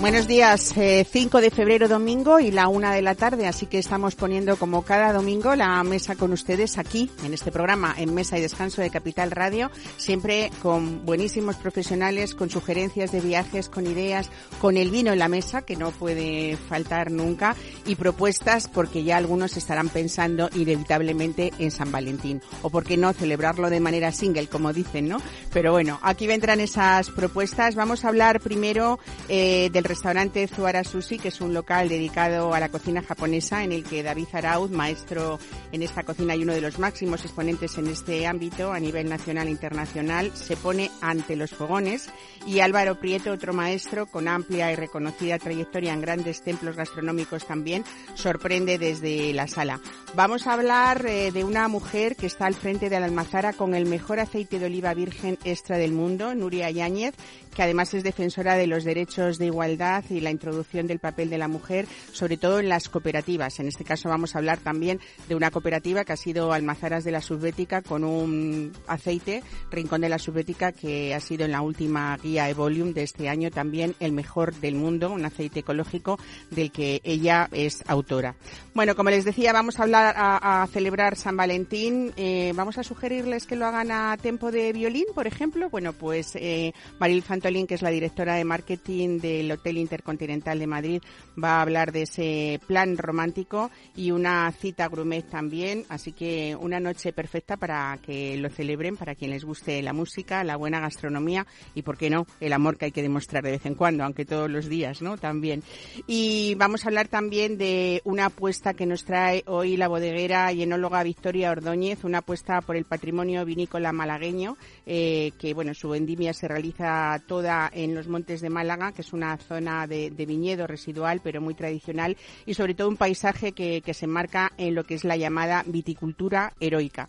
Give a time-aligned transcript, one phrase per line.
[0.00, 3.80] Buenos días, 5 eh, de febrero domingo y la una de la tarde, así que
[3.80, 8.38] estamos poniendo como cada domingo la mesa con ustedes aquí en este programa en Mesa
[8.38, 14.30] y Descanso de Capital Radio, siempre con buenísimos profesionales, con sugerencias de viajes, con ideas,
[14.60, 19.16] con el vino en la mesa que no puede faltar nunca y propuestas porque ya
[19.16, 24.46] algunos estarán pensando inevitablemente en San Valentín o por qué no celebrarlo de manera single
[24.46, 25.20] como dicen, ¿no?
[25.52, 27.74] Pero bueno, aquí vendrán esas propuestas.
[27.74, 32.60] Vamos a hablar primero eh, del restaurante Zuara Sushi, que es un local dedicado a
[32.60, 35.38] la cocina japonesa en el que David Arauz, maestro
[35.72, 39.48] en esta cocina y uno de los máximos exponentes en este ámbito a nivel nacional
[39.48, 42.10] e internacional, se pone ante los fogones
[42.46, 47.82] y Álvaro Prieto, otro maestro con amplia y reconocida trayectoria en grandes templos gastronómicos también,
[48.14, 49.80] sorprende desde la sala.
[50.14, 53.74] Vamos a hablar eh, de una mujer que está al frente de la almazara con
[53.74, 57.14] el mejor aceite de oliva virgen extra del mundo, Nuria Yáñez,
[57.54, 59.77] que además es defensora de los derechos de igualdad
[60.10, 63.60] y la introducción del papel de la mujer, sobre todo en las cooperativas.
[63.60, 64.98] En este caso vamos a hablar también
[65.28, 70.08] de una cooperativa que ha sido Almazaras de la Subbética con un aceite, Rincón de
[70.08, 74.10] la Subbética, que ha sido en la última guía Evolium de este año también el
[74.10, 76.18] mejor del mundo, un aceite ecológico
[76.50, 78.34] del que ella es autora.
[78.74, 82.12] Bueno, como les decía, vamos a hablar a, celebrar San Valentín.
[82.16, 85.70] Eh, vamos a sugerirles que lo hagan a tempo de violín, por ejemplo.
[85.70, 87.22] Bueno, pues eh, Maril
[87.66, 91.02] que es la directora de marketing del Hotel Intercontinental de Madrid,
[91.42, 95.84] va a hablar de ese plan romántico y una cita gourmet también.
[95.88, 100.44] Así que una noche perfecta para que lo celebren, para quien les guste la música,
[100.44, 103.66] la buena gastronomía y, ¿por qué no?, el amor que hay que demostrar de vez
[103.66, 105.18] en cuando, aunque todos los días, ¿no?
[105.18, 105.62] También.
[106.06, 110.62] Y vamos a hablar también de una apuesta que nos trae hoy la bodeguera y
[110.62, 114.56] enóloga Victoria Ordóñez, una apuesta por el patrimonio vinícola malagueño,
[114.86, 119.12] eh, que, bueno, su vendimia se realiza todo en los montes de Málaga, que es
[119.12, 123.94] una zona de, viñedo residual, pero muy tradicional, y sobre todo un paisaje que, que
[123.94, 127.08] se enmarca en lo que es la llamada viticultura heroica.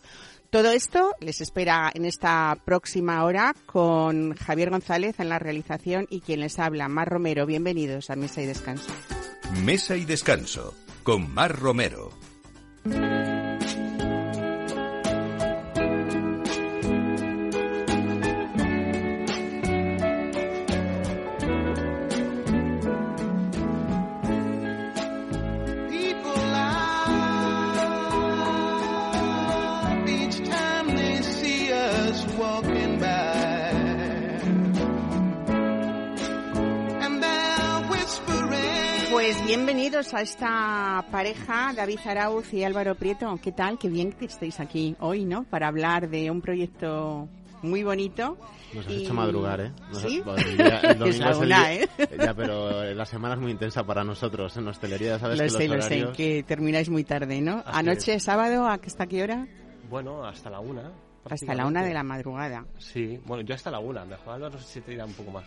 [0.49, 6.21] Todo esto les espera en esta próxima hora con Javier González en la realización y
[6.21, 7.45] quien les habla, Mar Romero.
[7.45, 8.91] Bienvenidos a Mesa y Descanso.
[9.63, 10.73] Mesa y Descanso
[11.03, 12.11] con Mar Romero.
[39.49, 43.35] Bienvenidos a esta pareja, David Arauz y Álvaro Prieto.
[43.41, 43.79] ¿Qué tal?
[43.79, 45.43] Qué bien que estéis aquí hoy, ¿no?
[45.43, 47.27] Para hablar de un proyecto
[47.63, 48.37] muy bonito.
[48.75, 49.71] Nos has hecho madrugar, ¿eh?
[49.93, 50.21] ¿Sí?
[50.23, 51.89] el, es la una, ¿eh?
[52.15, 54.55] Ya, pero la semana es muy intensa para nosotros.
[54.55, 55.39] En hostelería, ¿sabes?
[55.39, 57.63] Lo que sé, los lo sé, que termináis muy tarde, ¿no?
[57.65, 59.47] Anoche, sábado, ¿hasta qué hora?
[59.89, 60.91] Bueno, hasta la una.
[61.27, 62.67] Hasta la una de la madrugada.
[62.77, 64.05] Sí, bueno, yo hasta la una.
[64.05, 65.45] Mejor Álvaro no sé si te dirá un poco más.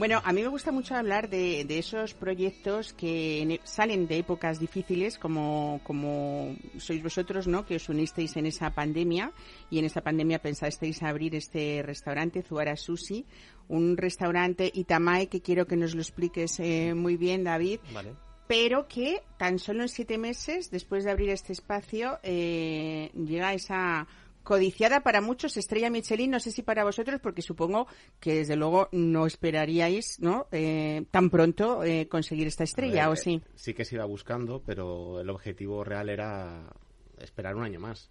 [0.00, 5.18] Bueno, a mí me gusta mucho hablar de, esos proyectos que salen de épocas difíciles,
[5.18, 7.66] como, como sois vosotros, ¿no?
[7.66, 9.30] Que os unisteis en esa pandemia
[9.68, 13.26] y en esta pandemia pensasteis abrir este restaurante, Zuara Sushi,
[13.68, 17.80] un restaurante Itamae que quiero que nos lo expliques eh, muy bien, David.
[17.92, 18.14] Vale
[18.50, 24.08] pero que tan solo en siete meses después de abrir este espacio eh, llega esa
[24.42, 27.86] codiciada para muchos, estrella Michelin, no sé si para vosotros, porque supongo
[28.18, 30.46] que desde luego no esperaríais ¿no?
[30.52, 33.42] Eh, tan pronto eh, conseguir esta estrella, ¿o sí?
[33.54, 36.72] Sí que se iba buscando, pero el objetivo real era
[37.18, 38.10] esperar un año más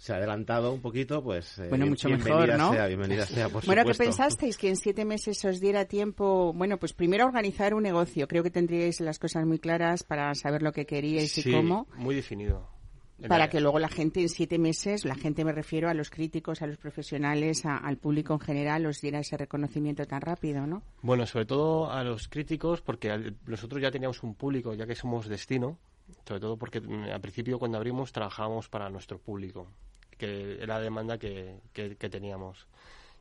[0.00, 2.72] se ha adelantado un poquito, pues eh, bueno, mucho mejor, ¿no?
[2.72, 4.56] sea, bienvenida sea, por Bueno, ¿qué pensasteis?
[4.56, 8.26] Que en siete meses os diera tiempo, bueno, pues primero organizar un negocio.
[8.26, 11.86] Creo que tendríais las cosas muy claras para saber lo que queríais y cómo.
[11.96, 12.79] muy definido
[13.28, 16.62] para que luego la gente en siete meses, la gente me refiero a los críticos,
[16.62, 20.82] a los profesionales, al público en general, os diera ese reconocimiento tan rápido, ¿no?
[21.02, 25.28] Bueno, sobre todo a los críticos, porque nosotros ya teníamos un público, ya que somos
[25.28, 25.78] destino,
[26.26, 29.68] sobre todo porque mm, al principio cuando abrimos trabajábamos para nuestro público,
[30.16, 32.66] que era la demanda que, que, teníamos.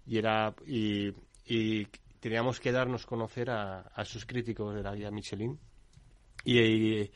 [0.05, 1.13] Y era y,
[2.19, 5.57] teníamos que darnos conocer a, a sus críticos de la guía Michelin.
[6.43, 7.11] y y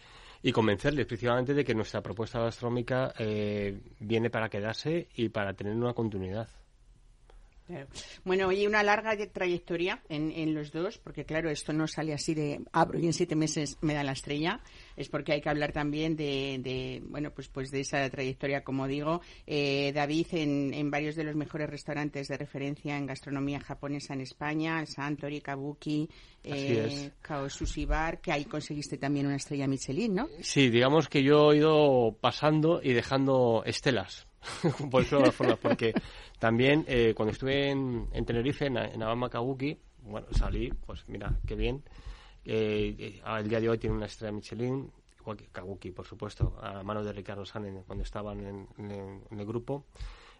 [0.51, 5.93] convencerles principalmente de que nuestra propuesta gastronómica eh, viene para quedarse y para tener una
[5.93, 6.49] continuidad.
[8.23, 12.33] Bueno, y una larga trayectoria en, en, los dos, porque claro, esto no sale así
[12.33, 14.61] de abro y en siete meses me da la estrella.
[14.95, 18.87] Es porque hay que hablar también de, de bueno, pues, pues de esa trayectoria, como
[18.87, 19.21] digo.
[19.47, 24.21] Eh, David en, en, varios de los mejores restaurantes de referencia en gastronomía japonesa en
[24.21, 26.09] España, el Santori, Kabuki,
[26.43, 30.29] eh, Kao Sushi Bar, que ahí conseguiste también una estrella Michelin, ¿no?
[30.41, 34.27] Sí, digamos que yo he ido pasando y dejando estelas.
[34.91, 35.93] por eso formas, porque
[36.43, 41.33] también eh, cuando estuve en, en Tenerife, en, en Abama Kabuki, bueno, salí, pues mira,
[41.47, 41.81] qué bien.
[42.43, 46.57] Eh, eh, el día de hoy tiene una estrella Michelin, igual que Kabuki, por supuesto,
[46.61, 49.85] a mano de Ricardo Sanen cuando estaban en, en, el grupo.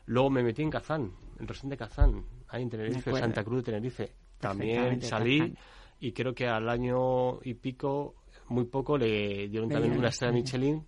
[0.07, 3.63] Luego me metí en Kazán, en el restaurante Kazán, ahí en Tenerife, Santa Cruz de
[3.63, 4.11] Tenerife.
[4.41, 5.55] También salí
[6.01, 8.15] y creo que al año y pico,
[8.49, 10.85] muy poco, le dieron también una estrella Michelin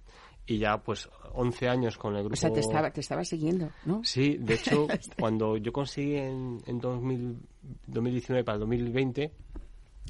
[0.48, 2.34] y ya pues 11 años con el grupo.
[2.34, 4.04] O sea, te estaba, te estaba siguiendo, ¿no?
[4.04, 4.88] Sí, de hecho,
[5.20, 9.32] cuando yo conseguí en, en 2019 para 2020,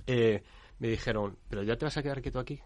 [0.07, 0.43] eh,
[0.79, 2.59] me dijeron, ¿pero ya te vas a quedar quieto aquí?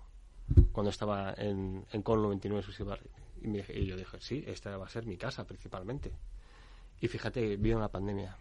[0.71, 2.99] Cuando estaba en, en Con 99 Sushi Bar.
[3.41, 6.11] Y, me, y, yo dije, sí, esta va a ser mi casa principalmente.
[6.99, 8.35] Y fíjate, vino una pandemia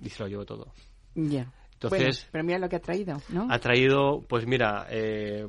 [0.00, 0.72] y se lo llevo todo.
[1.14, 1.52] Ya.
[1.72, 3.48] Entonces, pero mira lo que ha traído, ¿no?
[3.50, 5.46] Ha traído, pues mira, eh,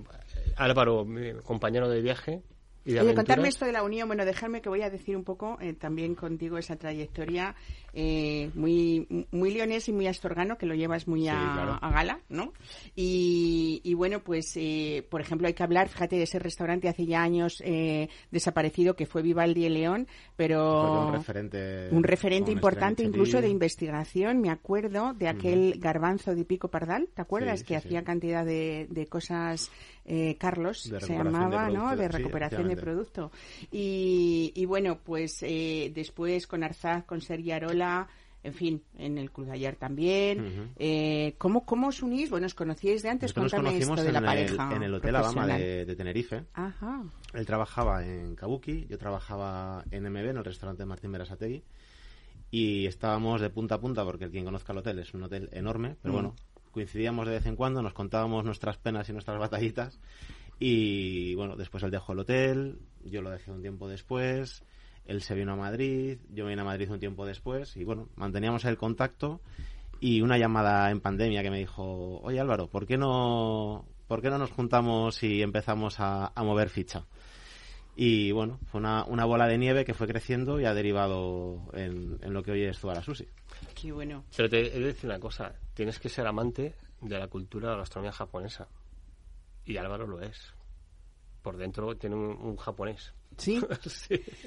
[0.58, 2.42] Álvaro, mi compañero de viaje,
[2.86, 5.74] Oye, contarme esto de la unión, bueno, dejarme que voy a decir un poco eh,
[5.74, 7.56] también contigo esa trayectoria
[7.96, 12.54] eh, muy muy leonés y muy astorgano, que lo llevas muy a, gala, ¿no?
[12.96, 17.22] Y, bueno, pues, eh, por ejemplo, hay que hablar, fíjate, de ese restaurante hace ya
[17.22, 17.64] años
[18.32, 21.08] desaparecido que fue Vivaldi el León, pero...
[21.08, 21.90] un referente...
[21.92, 27.22] Un referente importante incluso de investigación, me acuerdo, de aquel garbanzo de Pico Pardal, ¿te
[27.22, 27.64] acuerdas?
[27.64, 29.72] que hacía cantidad de, de cosas
[30.08, 31.96] eh, Carlos se llamaba, ¿no?
[31.96, 33.32] De recuperación de producto.
[33.72, 37.85] Y, bueno, pues eh, después con Arzaz, con Sergi Arola,
[38.46, 40.72] en fin, en el Cruz Ayer también.
[40.78, 42.30] eh, ¿cómo, ¿Cómo os unís?
[42.30, 44.76] Bueno, os conocíais de antes, Nosotros cuéntame esto de la el, pareja.
[44.76, 46.46] En el Hotel Abama de, Tenerife.
[46.54, 47.04] Ajá.
[47.34, 51.64] Él trabajaba en Kabuki, yo trabajaba en MB, en el restaurante Martín Berasategui.
[52.52, 55.50] Y estábamos de punta a punta, porque el quien conozca el hotel es un hotel
[55.52, 56.16] enorme, pero mm.
[56.16, 56.36] bueno,
[56.72, 60.00] coincidíamos de vez en cuando, nos contábamos nuestras penas y nuestras batallitas.
[60.60, 64.64] Y bueno, después él dejó el hotel, yo lo dejé un tiempo después,
[65.06, 68.66] él se vino a Madrid, yo vine a Madrid un tiempo después y bueno, manteníamos
[68.66, 69.42] el contacto
[70.00, 74.30] y una llamada en pandemia que me dijo, oye Álvaro, ¿por qué no, por qué
[74.30, 77.06] no nos juntamos y empezamos a, mover ficha?
[77.96, 82.20] Y bueno, fue una, una, bola de nieve que fue creciendo y ha derivado en,
[82.22, 83.26] en lo que hoy es Zuara Sushi.
[83.74, 84.26] Qué bueno.
[84.36, 87.76] Pero te he de decir una cosa, tienes que ser amante de la cultura de
[87.76, 88.68] la gastronomía japonesa.
[89.66, 90.55] Y Álvaro lo es.
[91.46, 93.14] Por dentro tiene un, japonés.
[93.38, 93.62] ¿Sí?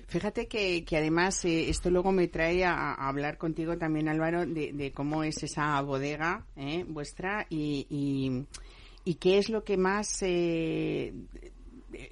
[0.08, 4.90] Fíjate que, que además eh, esto luego me trae a, hablar contigo también, Álvaro, de,
[4.92, 8.46] cómo es esa bodega eh, vuestra y, y,
[9.04, 11.14] y, qué es lo que más eh,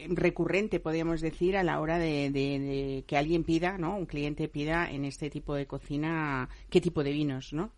[0.09, 3.97] recurrente, podríamos decir, a la hora de, que alguien pida, ¿no?
[3.97, 7.73] Un cliente pida en este tipo de cocina, qué tipo de vinos, ¿no?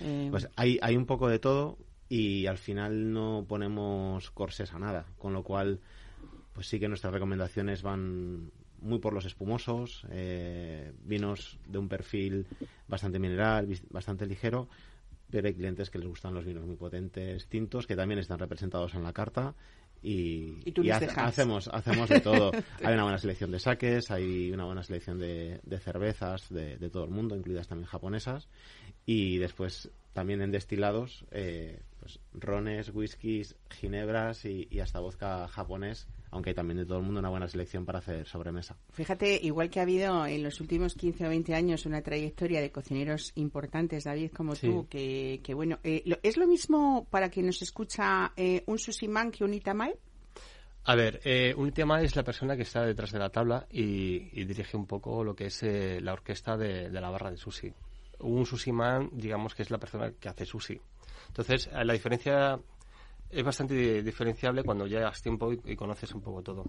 [0.00, 1.76] Eh, pues hay, hay un poco de todo
[2.08, 5.80] y al final no ponemos corsés a nada, con lo cual,
[6.54, 12.46] pues sí que nuestras recomendaciones van muy por los espumosos, eh, vinos de un perfil
[12.86, 14.68] bastante mineral, bastante ligero,
[15.30, 18.94] pero hay clientes que les gustan los vinos muy potentes, tintos, que también están representados
[18.94, 19.54] en la carta
[20.04, 20.60] y,
[21.16, 22.52] hacemos hacemos de todo.
[22.84, 27.10] hay una buena selección de saques, hay una buena selección de, cervezas de, todo el
[27.10, 28.48] mundo, incluidas también japonesas,
[29.06, 36.50] y después también en destilados, eh, pues rones, whiskies, ginebras y, hasta vodka japonés, aunque
[36.50, 38.76] hay también de todo el mundo una buena selección para hacer sobremesa.
[38.90, 42.72] Fíjate, igual que ha habido en los últimos 15 o 20 años una trayectoria de
[42.72, 48.32] cocineros importantes, David, como tú, que, bueno, eh, ¿es lo mismo para quien nos escucha
[48.36, 49.96] eh, un sushi man que un itamae?
[50.86, 54.44] A ver, eh, un itamae es la persona que está detrás de la tabla y,
[54.44, 57.72] dirige un poco lo que es eh, la orquesta de, de la barra de sushi
[58.20, 60.80] un sushi man, digamos que es la persona que hace sushi.
[61.28, 62.60] Entonces, la diferencia
[63.34, 66.64] es bastante diferenciable cuando llevas tiempo y, conoces un poco todo.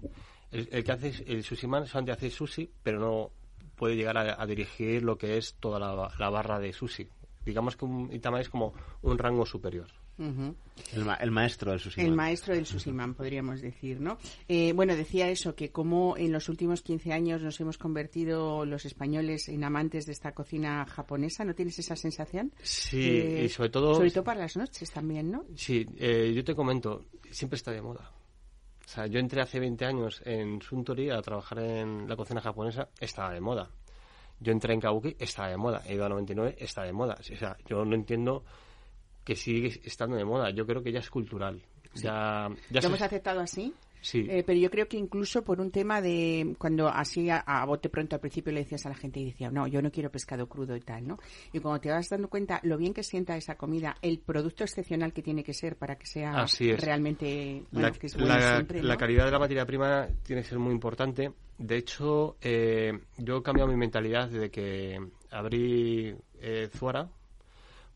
[0.50, 3.30] El, que hace el sushi man solamente hace sushi, pero no
[3.76, 7.08] puede llegar a, dirigir lo que es toda la, la, barra de sushi.
[7.44, 9.86] Digamos que un itama es como un rango superior
[10.18, 12.06] el, maestro del Susiman.
[12.06, 14.18] El maestro del Susiman, podríamos decir, ¿no?
[14.48, 18.84] Eh, bueno, decía eso, que como en los últimos 15 años nos hemos convertido los
[18.84, 22.52] españoles en amantes de esta cocina japonesa, ¿no tienes esa sensación?
[22.62, 23.94] Sí, eh, y sobre todo...
[23.94, 25.44] Sobre todo para las noches también, ¿no?
[25.54, 28.12] Sí, eh, yo te comento, siempre está de moda.
[28.84, 32.88] O sea, yo entré hace 20 años en Suntory a trabajar en la cocina japonesa,
[33.00, 33.68] estaba de moda.
[34.38, 35.82] Yo entré en Kabuki, está de moda.
[35.86, 37.16] He ido a 99, está de moda.
[37.18, 38.44] O sea, yo no entiendo
[39.26, 40.48] que sigue estando de moda.
[40.50, 41.60] Yo creo que ya es cultural.
[41.94, 43.74] Ya, ya ¿Lo hemos aceptado así?
[44.02, 44.24] Sí.
[44.28, 47.88] Eh, pero yo creo que incluso por un tema de cuando así a, a bote
[47.88, 50.46] pronto al principio le decías a la gente y decía, no, yo no quiero pescado
[50.48, 51.18] crudo y tal, ¿no?
[51.52, 55.12] Y cuando te vas dando cuenta lo bien que sienta esa comida, el producto excepcional
[55.12, 56.80] que tiene que ser para que sea Así es.
[56.84, 58.86] realmente, bueno, la, que es bueno la- siempre, ¿no?
[58.86, 61.32] la calidad de la materia prima tiene que ser muy importante.
[61.58, 65.00] De hecho, eh, yo he cambiado mi mentalidad desde que
[65.32, 67.08] abrí eh, Zuara,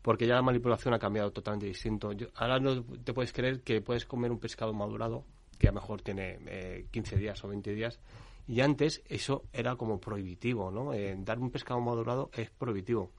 [0.01, 2.11] porque ya la manipulación ha cambiado totalmente distinto.
[2.13, 5.23] Yo- ahora no te puedes creer que puedes comer un pescado madurado,
[5.57, 7.99] que a lo mejor tiene eh, 15 días o 20 días,
[8.47, 10.93] y antes eso era como prohibitivo, ¿no?
[10.93, 13.11] Eh, dar un pescado madurado es prohibitivo.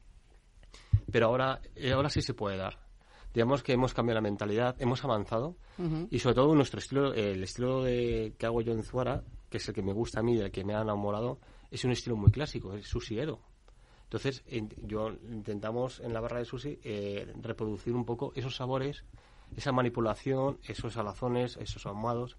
[1.10, 2.78] Pero ahora, eh, ahora sí se puede dar.
[3.34, 6.06] Digamos que hemos cambiado la mentalidad, hemos avanzado Ujú.
[6.10, 9.68] y sobre todo nuestro estilo, el estilo de, que hago yo en Zuara, que es
[9.68, 11.38] el que me gusta a mí y el que me ha enamorado,
[11.70, 13.40] es un estilo muy clásico, es susiero.
[14.12, 19.04] Entonces, en- yo intentamos en la barra de sushi eh, reproducir un poco esos sabores,
[19.56, 22.36] esa manipulación, esos alazones, esos ahumados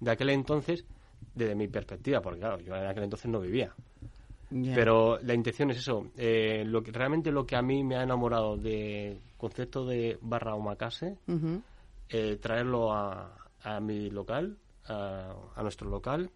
[0.00, 0.86] de aquel entonces,
[1.34, 3.74] desde mi perspectiva, porque claro, yo en aquel entonces no vivía.
[4.74, 6.06] Pero la intención es eso.
[6.16, 10.54] eh, lo que, realmente lo que a mí me ha enamorado del concepto de barra
[10.54, 11.18] omakase,
[12.08, 16.30] eh, traerlo a, a mi local, a, a nuestro local,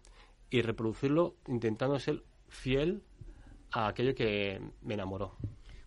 [0.51, 3.01] y reproducirlo intentando ser fiel
[3.71, 5.35] a aquello que me enamoró.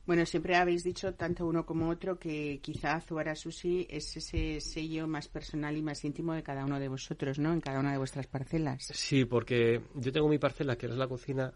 [0.06, 5.06] Bueno, siempre habéis dicho, tanto uno como otro, que quizá Zuara Sushi es ese sello
[5.06, 7.52] más personal y más íntimo de cada uno de vosotros, ¿no?
[7.52, 8.88] En cada una de vuestras parcelas.
[8.92, 11.54] Sí, porque yo tengo mi parcela, que es la cocina,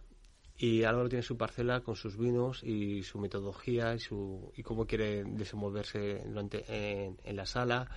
[0.57, 4.87] y Álvaro tiene su parcela con sus vinos y su metodología y, su, y cómo
[4.87, 7.90] quiere desenvolverse durante, en, en la sala,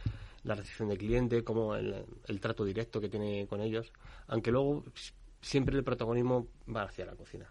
[0.43, 3.91] la recepción del cliente, cómo el, el trato directo que tiene con ellos,
[4.27, 4.83] aunque luego
[5.41, 7.49] siempre el protagonismo va hacia la cocina.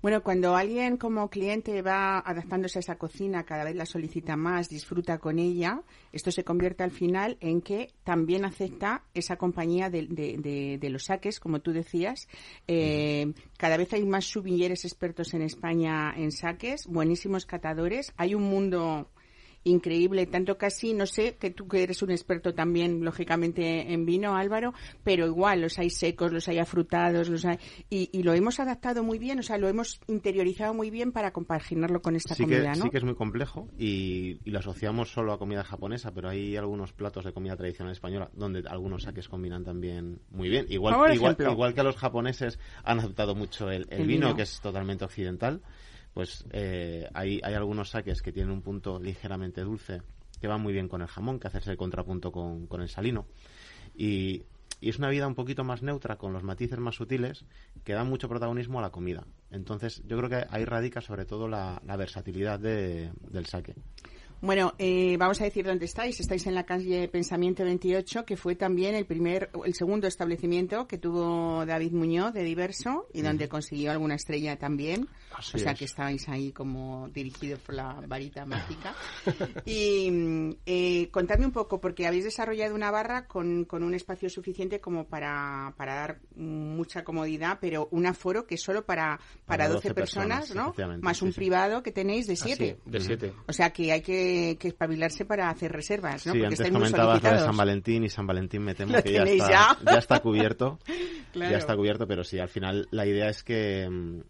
[0.00, 4.68] Bueno, cuando alguien como cliente va adaptándose a esa cocina, cada vez la solicita más,
[4.68, 5.80] disfruta con ella,
[6.12, 11.60] esto se convierte al final en que también acepta esa compañía de, los saques, como
[11.60, 12.28] tú decías.
[12.68, 18.12] Eh, cada vez hay más subilleres expertos en España en saques, buenísimos catadores.
[18.18, 19.08] Hay un mundo
[19.64, 24.36] increíble, tanto casi, no sé, que tú que eres un experto también, lógicamente, en vino,
[24.36, 27.58] Álvaro, pero igual los hay secos, los hay afrutados, los hay...
[27.90, 31.32] Y, y lo hemos adaptado muy bien, o sea, lo hemos interiorizado muy bien para
[31.32, 32.84] compaginarlo con esta sí comida, que, ¿no?
[32.84, 36.56] sí que es muy complejo y, y lo asociamos solo a comida japonesa, pero hay
[36.56, 40.66] algunos platos de comida tradicional española donde algunos saques combinan también muy bien.
[40.68, 44.36] Igual, igual, igual que a los japoneses han aceptado mucho el, el El vino, vino.
[44.36, 45.62] que es totalmente occidental,
[46.14, 50.00] pues eh, hay, hay algunos saques que tienen un punto ligeramente dulce
[50.40, 53.26] que van muy bien con el jamón, que hacerse el contrapunto con, con el salino.
[53.96, 54.42] Y,
[54.80, 57.44] y es una vida un poquito más neutra, con los matices más sutiles,
[57.84, 59.24] que dan mucho protagonismo a la comida.
[59.50, 63.74] Entonces, yo creo que ahí radica sobre todo la, la versatilidad de- del saque.
[64.44, 66.20] Bueno, eh, vamos a decir dónde estáis.
[66.20, 70.98] Estáis en la calle Pensamiento 28, que fue también el primer, el segundo establecimiento que
[70.98, 75.08] tuvo David Muñoz de Diverso y donde consiguió alguna estrella también.
[75.34, 75.78] Así o sea es.
[75.78, 78.94] que estabais ahí como dirigidos por la varita mágica.
[79.64, 84.78] y eh, contadme un poco, porque habéis desarrollado una barra con, con un espacio suficiente
[84.78, 89.68] como para, para dar mucha comodidad, pero un aforo que es solo para, para, Para
[89.68, 90.98] 12, 12 personas, personas, ¿no?
[91.00, 92.78] Más un sí, privado que tenéis de Así, 7.
[92.84, 93.32] de siete.
[93.48, 96.32] O sea que hay que, que espabilarse para hacer reservas, ¿no?
[96.32, 97.38] sí, Porque antes comentabas lo de.
[97.38, 99.98] San Valentín y San Valentín me temo que ya está, ya.
[99.98, 100.78] está cubierto.
[101.34, 101.50] Claro.
[101.50, 104.20] Ya está cubierto, pero sí, al final la idea es que mm,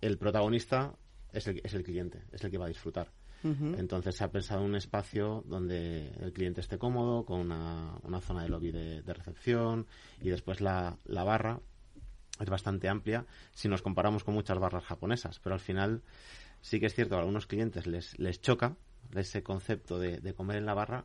[0.00, 0.92] el protagonista
[1.32, 3.12] es el, es el cliente, es el que va a disfrutar.
[3.44, 8.42] Entonces se ha pensado un espacio donde el cliente esté cómodo, con una, una zona
[8.42, 9.86] de lobby de, de recepción
[10.20, 11.60] y después la, la barra
[12.40, 16.02] es bastante amplia si nos comparamos con muchas barras japonesas, pero al final
[16.60, 18.76] sí que es cierto que a algunos clientes les, les choca
[19.14, 21.04] ese concepto de, de comer en la barra,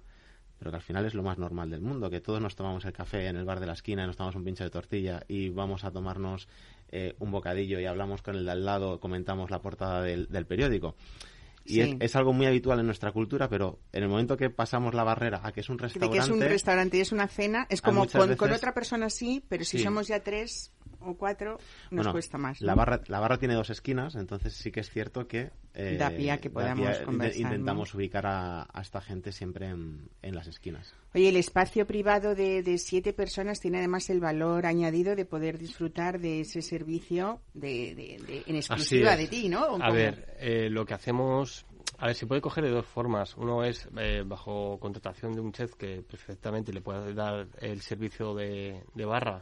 [0.60, 2.94] pero que al final es lo más normal del mundo, que todos nos tomamos el
[2.94, 5.84] café en el bar de la esquina, nos tomamos un pincho de tortilla y vamos
[5.84, 6.48] a tomarnos
[6.90, 10.46] eh, un bocadillo y hablamos con el de al lado, comentamos la portada del, del
[10.46, 10.96] periódico.
[11.64, 11.82] Y Sí.
[11.82, 15.04] es, es algo muy habitual en nuestra cultura, pero en el momento que pasamos la
[15.04, 17.68] barrera a que es un De restaurante, que es un restaurante y es una cena,
[17.70, 19.84] es como con, otra persona sí, pero si Sí.
[19.84, 20.72] somos ya tres
[21.04, 21.58] o cuatro,
[21.90, 22.62] nos bueno, cuesta más.
[22.62, 26.10] La barra, la barra tiene dos esquinas, entonces sí que es cierto que eh, Da
[26.10, 29.68] pie a que da podamos pie a- conversar, intentamos ubicar a, a esta gente siempre
[29.70, 30.94] en, en las esquinas.
[31.14, 35.58] Oye, el espacio privado de, de siete personas tiene además el valor añadido de poder
[35.58, 39.66] disfrutar de ese servicio de, de- de- en exclusiva de ti, ¿no?
[39.66, 41.66] ¿O A ver, eh, lo que hacemos,
[41.98, 43.36] a ver, se puede coger de dos formas.
[43.38, 48.34] Uno es eh, bajo contratación de un chef que perfectamente le pueda dar el servicio
[48.34, 49.42] de, de barra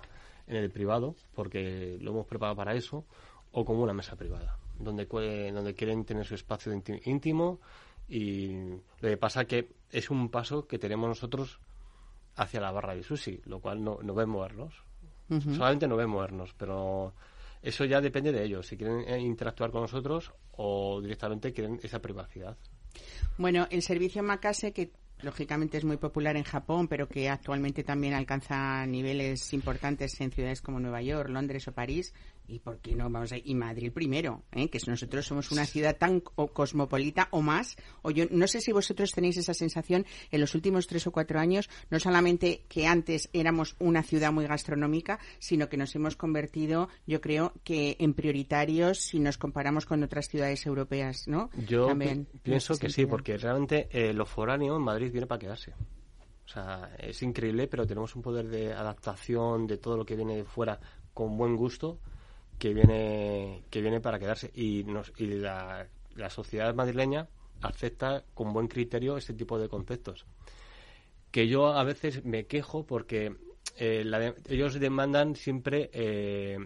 [0.50, 3.06] en el privado, porque lo hemos preparado para eso.
[3.52, 5.06] o como una mesa privada, donde,
[5.52, 6.72] donde quieren tener su espacio
[7.06, 7.60] íntimo
[8.08, 8.50] y
[9.02, 11.60] lo que pasa que es un paso que tenemos nosotros
[12.36, 14.84] hacia la barra de sushi, lo cual no, no ve movernos.
[15.30, 17.14] Solamente no ve movernos, pero
[17.62, 22.00] eso ya depende de ellos, si quieren eh, interactuar con nosotros o directamente quieren esa
[22.00, 22.58] privacidad.
[23.38, 28.14] Bueno, el servicio Macase, que lógicamente es muy popular en Japón, pero que actualmente también
[28.14, 32.14] alcanza niveles importantes en ciudades como Nueva York, Londres o París,
[32.50, 34.70] y por qué no vamos a y Madrid primero ¿eh?
[34.70, 39.12] que nosotros somos una ciudad tan cosmopolita o más o yo no sé si vosotros
[39.12, 43.76] tenéis esa sensación en los últimos tres o cuatro años no solamente que antes éramos
[43.80, 49.20] una ciudad muy gastronómica sino que nos hemos convertido yo creo que en prioritarios si
[49.20, 51.90] nos comparamos con otras ciudades europeas no yo
[52.44, 55.74] pienso que sí porque realmente eh, lo foráneo en Madrid viene para quedarse.
[56.46, 60.36] O sea, es increíble, pero tenemos un poder de adaptación de todo lo que viene
[60.36, 60.80] de fuera
[61.14, 62.00] con buen gusto
[62.60, 64.52] que viene, que viene para quedarse.
[64.54, 67.28] Y, nos, y la, la sociedad madrileña
[67.62, 70.26] acepta con buen criterio este tipo de conceptos.
[71.32, 73.36] Que yo a veces me quejo porque
[73.78, 76.58] eh, ellos demandan siempre, eh,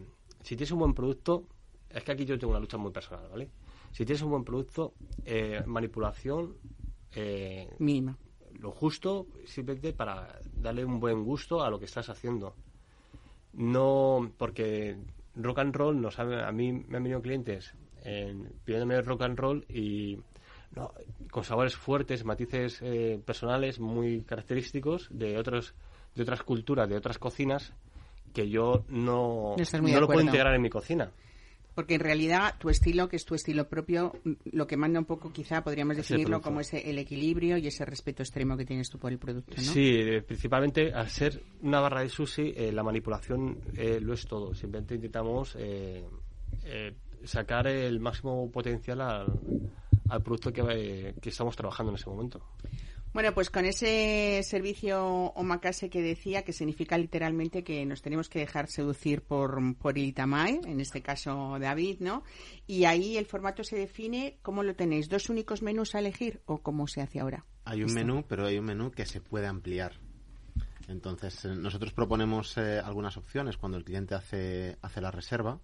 [0.42, 1.48] si tienes un buen producto,
[1.90, 3.50] es que aquí yo tengo una lucha muy personal, ¿vale?
[3.92, 4.94] Si tienes un buen producto,
[5.26, 6.58] eh, manipulación
[7.78, 8.18] mínima.
[8.60, 12.56] Lo justo, simplemente para darle un buen gusto a lo que estás haciendo.
[13.54, 14.98] No, porque
[15.36, 17.74] rock and roll no sabe, a mí me han venido clientes
[18.04, 20.20] en, pidiéndome rock and roll y
[21.30, 25.76] con sabores fuertes, matices eh, personales muy característicos de otros
[26.16, 27.74] de otras culturas, de otras cocinas
[28.34, 31.12] que yo no, no lo puedo integrar en mi cocina.
[31.76, 34.14] Porque en realidad tu estilo, que es tu estilo propio,
[34.52, 38.22] lo que manda un poco quizá podríamos definirlo como ese el equilibrio y ese respeto
[38.22, 39.64] extremo que tienes tú por el producto, ¿no?
[39.64, 44.26] Sí, eh, principalmente al ser una barra de sushi, eh, la manipulación eh, lo es
[44.28, 44.54] todo.
[44.54, 45.58] Simplemente intentamos
[47.24, 52.42] sacar el máximo potencial al, producto que, que estamos trabajando en ese momento.
[53.14, 58.40] Bueno, pues con ese servicio omakase que decía, que significa literalmente que nos tenemos que
[58.40, 62.24] dejar seducir por, por el Itamae, en este caso David, ¿no?
[62.66, 65.10] Y ahí el formato se define, ¿cómo lo tenéis?
[65.10, 67.46] ¿Dos únicos menús a elegir o cómo se hace ahora?
[67.66, 69.94] Hay un menú, pero hay un menú que se puede ampliar.
[70.88, 75.60] Entonces, eh, nosotros proponemos eh, algunas opciones cuando el cliente hace, hace la reserva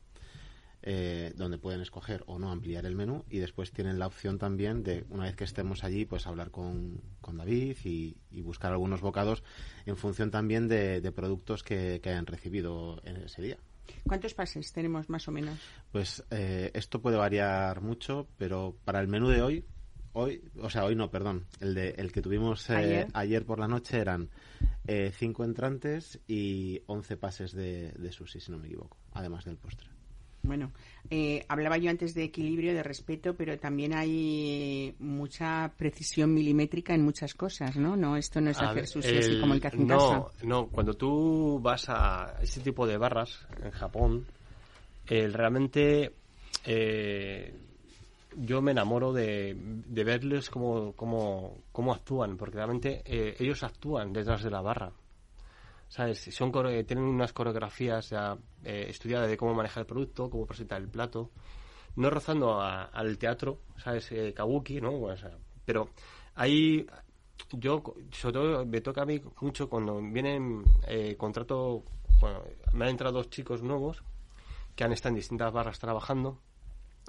[0.82, 4.82] eh, donde pueden escoger o no ampliar el menú y después tienen la opción también
[4.82, 9.44] de, una vez que estemos allí, pues hablar con, con David y, buscar algunos bocados
[9.86, 13.58] en función también de, productos que, hayan recibido en ese día.
[14.08, 15.60] ¿Cuántos pases tenemos más o menos?
[15.92, 19.65] Pues eh, esto puede variar mucho, pero para el menú de hoy,
[20.13, 23.46] hoy, o sea, hoy no, perdón, el de el que tuvimos eh, ayer.
[23.46, 24.30] por la noche eran
[25.12, 29.99] cinco entrantes y once pases de, de sushi, si no me equivoco, además del postre.
[30.50, 30.72] Bueno,
[31.12, 37.04] eh, hablaba yo antes de equilibrio, de respeto, pero también hay mucha precisión milimétrica en
[37.04, 37.96] muchas cosas, ¿no?
[37.96, 41.60] No, esto no es hacer sushi así como el que hace no, No, cuando tú
[41.62, 44.26] vas a ese tipo de barras en Japón,
[45.06, 46.14] realmente
[46.66, 47.54] eh,
[48.36, 49.56] yo me enamoro de,
[50.04, 54.92] verles cómo, cómo, cómo actúan, porque realmente eh, ellos actúan detrás de la barra.
[55.89, 56.30] ¿Sabes?
[56.32, 60.88] Son, tienen unas coreografías ya eh, estudiadas de cómo manejar el producto, cómo presentar el
[60.88, 61.32] plato,
[61.95, 64.12] no rozando al teatro, ¿sabes?
[64.12, 65.08] Eh, kabuki, ¿no?
[65.65, 65.89] pero
[66.36, 66.86] ahí
[67.52, 71.84] yo, sobre todo, me toca a mí mucho cuando vienen eh, contrato,
[72.21, 74.04] bueno, me han entrado dos chicos nuevos
[74.75, 76.39] que han estado en distintas barras trabajando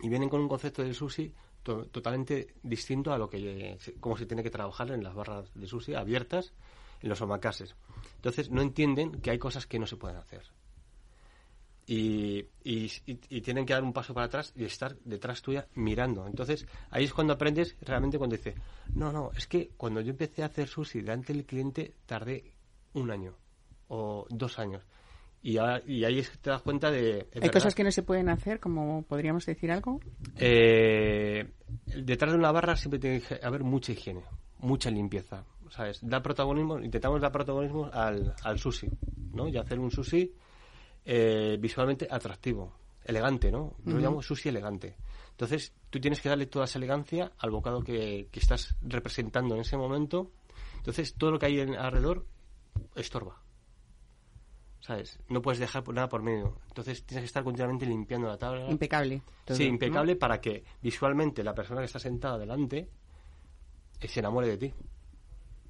[0.03, 4.43] y vienen con un concepto de sushi totalmente distinto a lo que cómo se tiene
[4.43, 6.55] que trabajar en las barras de sushi abiertas
[7.09, 7.75] los omakases.
[8.17, 10.43] Entonces no entienden que hay cosas que no se pueden hacer.
[11.87, 16.25] Y, y, tienen que dar un paso para atrás y estar detrás tuya mirando.
[16.27, 18.55] Entonces ahí es cuando aprendes realmente cuando dices,
[18.95, 22.53] no, no, es que cuando yo empecé a hacer sushi delante del cliente tardé
[22.93, 23.35] un año
[23.89, 24.85] o dos años.
[25.43, 27.27] Y, y ahí te das cuenta de...
[27.41, 30.01] ¿Hay cosas que no se pueden hacer, como podríamos decir algo?
[30.37, 31.51] Eh,
[31.87, 34.23] detrás de una barra siempre tiene que haber mucha higiene,
[34.59, 36.01] mucha limpieza, ¿sabes?
[36.03, 38.89] Da protagonismo, intentamos dar protagonismo al, al sushi,
[39.33, 39.49] ¿no?
[39.49, 40.33] Y hacer un sushi
[41.05, 43.77] eh, visualmente atractivo, elegante, ¿no?
[43.85, 44.97] Yo lo llamo sushi elegante.
[45.31, 49.63] Entonces, tú tienes que darle toda esa elegancia al bocado que, que estás representando en
[49.63, 50.33] ese momento.
[50.77, 52.27] Entonces, todo lo que hay alrededor
[52.95, 53.41] estorba.
[54.81, 55.19] ¿Sabes?
[55.29, 56.59] No puedes dejar nada por medio.
[56.69, 58.71] Entonces tienes que estar continuamente limpiando la tabla.
[58.71, 59.23] Impecable.
[59.47, 62.89] sí, impecable para que visualmente la persona que está sentada delante
[64.01, 64.75] se enamore de ti.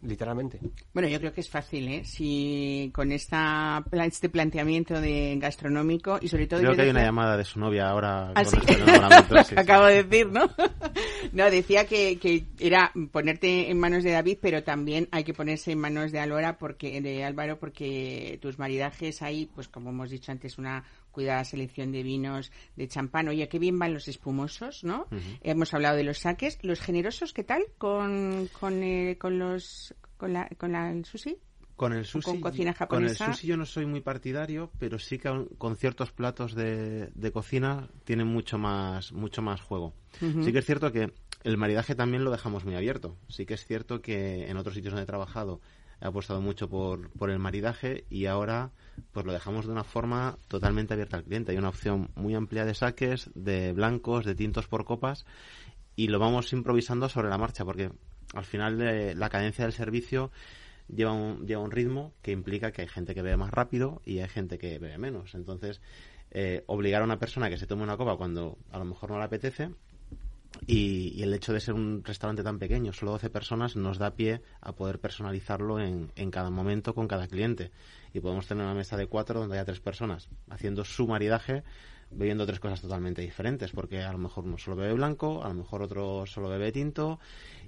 [0.03, 0.61] Literalmente.
[0.93, 2.05] Bueno, yo creo que es fácil, ¿eh?
[2.05, 6.61] Si con esta este planteamiento de gastronómico y sobre todo...
[6.61, 8.33] Creo yo que hay una llamada de su novia ahora.
[8.35, 8.59] Ah, con sí.
[8.67, 9.55] sí, sí.
[9.57, 10.49] Acabo de decir, ¿no?
[11.33, 15.73] no, decía que, que era ponerte en manos de David, pero también hay que ponerse
[15.73, 20.33] en manos de Alora porque de Álvaro porque tus maridajes ahí, pues como hemos dicho
[20.33, 23.29] antes, una cuidada selección de vinos, de champán.
[23.29, 25.07] Oye, qué bien van los espumosos, ¿no?
[25.42, 26.59] Hemos hablado de los saques.
[26.62, 29.94] ¿Los generosos qué tal con, con, eh, con los...
[30.16, 31.37] con la, con la el sushi?
[31.77, 33.33] Con el sushi, con cocina con el japonesa.
[33.33, 37.88] sushi yo no soy muy partidario, pero sí que con ciertos platos de, de cocina
[38.05, 39.94] tienen mucho más, mucho más juego.
[40.20, 43.16] Sí que es cierto que el maridaje también lo dejamos muy abierto.
[43.29, 45.62] Sí que es cierto que en otros sitios donde he trabajado
[46.01, 48.71] he apostado mucho por, por el maridaje y ahora
[49.13, 51.53] pues lo dejamos de una forma totalmente abierta al cliente.
[51.53, 55.27] Hay una opción muy amplia de saques, de blancos, de tintos por copas
[55.97, 57.91] y lo vamos improvisando sobre la marcha porque
[58.35, 60.31] al final la cadencia del servicio
[60.89, 64.19] lleva un, lleva un ritmo que implica que hay gente que bebe más rápido y
[64.19, 65.35] hay gente que bebe menos.
[65.35, 65.81] Entonces,
[66.31, 69.19] eh, obligar a una persona que se tome una copa cuando a lo mejor no
[69.19, 69.71] le apetece
[70.67, 74.15] y, y el hecho de ser un restaurante tan pequeño, solo 12 personas, nos da
[74.15, 77.71] pie a poder personalizarlo en, en cada momento con cada cliente.
[78.13, 81.63] Y podemos tener una mesa de cuatro donde haya tres personas haciendo su maridaje
[82.11, 85.55] bebiendo tres cosas totalmente diferentes, porque a lo mejor uno solo bebe blanco, a lo
[85.55, 87.21] mejor otro solo bebe tinto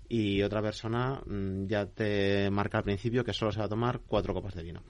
[0.09, 4.01] y otra persona mm, ya te marca al principio que solo se va a tomar
[4.01, 4.83] cuatro copas de vino.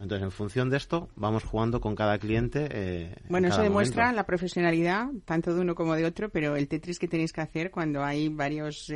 [0.00, 2.68] Entonces, en función de esto, vamos jugando con cada cliente.
[2.70, 4.16] eh, en Bueno, eso demuestra momento.
[4.16, 7.70] la profesionalidad, tanto de uno como de otro, pero el Tetris que tenéis que hacer
[7.70, 8.88] cuando hay varias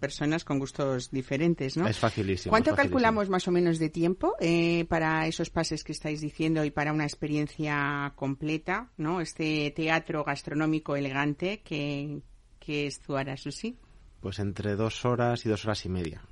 [0.00, 1.88] personas con gustos diferentes, ¿no?
[1.88, 2.50] Es facilísimo.
[2.52, 2.94] ¿Cuánto es facilísimo.
[3.00, 6.92] calculamos más o menos de tiempo eh, para esos pases que estáis diciendo y para
[6.92, 9.20] una experiencia completa, ¿no?
[9.20, 12.20] Este teatro gastronómico elegante que,
[12.60, 13.00] que es
[13.36, 13.76] Sushi.
[14.20, 16.22] Pues entre dos horas y dos horas y media.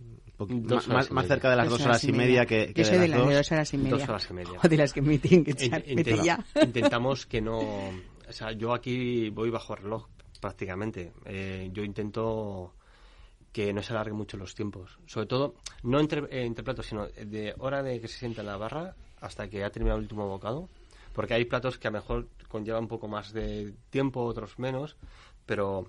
[0.00, 0.27] Un poqui- Dos ma- horas
[0.88, 3.08] más, más cerca de las dos, horas y media que, que Yo de soy de
[3.08, 3.52] las de dos.
[3.52, 3.90] horas y media.
[3.96, 4.58] Dos horas y media.
[4.64, 5.82] O de las que me tienen que echar.
[5.88, 6.44] In- Vete intenta- ya.
[6.62, 7.58] intentamos que no...
[7.58, 10.06] O sea, yo aquí voy bajo reloj
[10.40, 11.12] prácticamente.
[11.24, 12.74] Eh, yo intento
[13.52, 14.98] que no se alarguen mucho los tiempos.
[15.06, 18.46] Sobre todo, no entre, eh, entre platos, sino de hora de que se sienta en
[18.48, 20.68] la barra hasta que ha terminado el último bocado.
[21.12, 24.96] Porque hay platos que a lo mejor conllevan un poco más de tiempo, otros menos,
[25.46, 25.88] pero...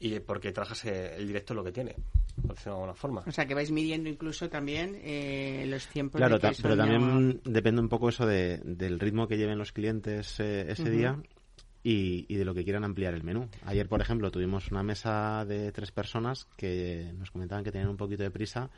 [0.00, 1.94] Y porque trabajas eh, el directo lo que tiene,
[2.42, 3.24] por decirlo de alguna forma.
[3.26, 6.82] O sea, que vais midiendo incluso también eh, los tiempos Claro, de que pero ya-
[6.82, 11.18] también depende un poco eso de, del ritmo que lleven los clientes eh, ese día
[11.84, 13.48] y, y de lo que quieran ampliar el menú.
[13.64, 17.96] Ayer, por ejemplo, tuvimos una mesa de tres personas que nos comentaban que tenían un
[17.96, 18.68] poquito de prisa,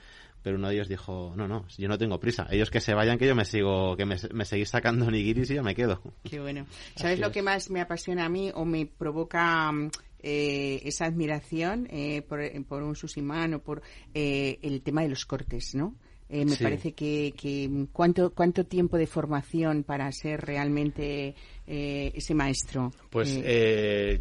[0.43, 2.47] pero uno de ellos dijo, no, no, yo no tengo prisa.
[2.51, 5.55] Ellos que se vayan, que yo me sigo, que me, me seguís sacando nigiris y
[5.55, 6.03] yo me quedo.
[6.25, 6.67] Qué bueno.
[6.95, 7.33] ¿Sabes Así lo es.
[7.33, 9.91] que más me apasiona a mí o me provoca mm,
[10.23, 13.83] eh, esa admiración eh, por, por un susimán o por
[14.15, 15.95] eh, el tema de los cortes, ¿no?
[16.33, 16.63] Eh, me Sí.
[16.63, 21.35] parece que, que cuánto cuánto tiempo de formación para ser realmente
[21.67, 22.93] eh, ese maestro.
[23.11, 23.43] Pues Eh,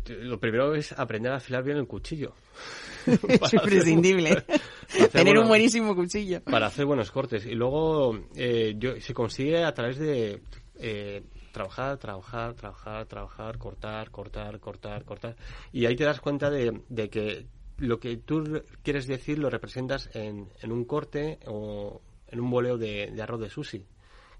[0.04, 2.34] eh, lo primero es aprender a afilar bien el cuchillo.
[3.06, 4.44] es imprescindible.
[5.12, 6.42] Tener un buenísimo cuchillo.
[6.44, 7.46] Para hacer buenos cortes.
[7.46, 10.42] Y luego eh, yo, se consigue a través de
[10.80, 15.36] eh, trabajar, trabajar, trabajar, trabajar, cortar, cortar, cortar, cortar.
[15.72, 17.46] Y ahí te das cuenta de, de que
[17.78, 22.50] lo que tú re- quieres decir lo representas en, en un corte o en un
[22.50, 23.86] boleo de, de arroz de sushi,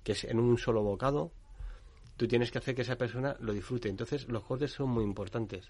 [0.04, 1.32] que es en un solo bocado.
[2.18, 3.88] Tú tienes que hacer que esa persona lo disfrute.
[3.90, 5.70] Entonces, los cortes son muy importantes.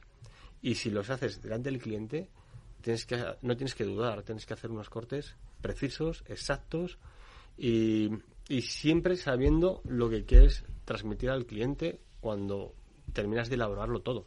[0.61, 2.29] Y si los haces delante del cliente,
[2.81, 6.97] tienes que, no tienes que dudar, tienes que hacer unos cortes precisos, exactos
[7.57, 8.09] y,
[8.47, 12.73] y siempre sabiendo lo que quieres transmitir al cliente cuando
[13.13, 14.25] terminas de elaborarlo todo.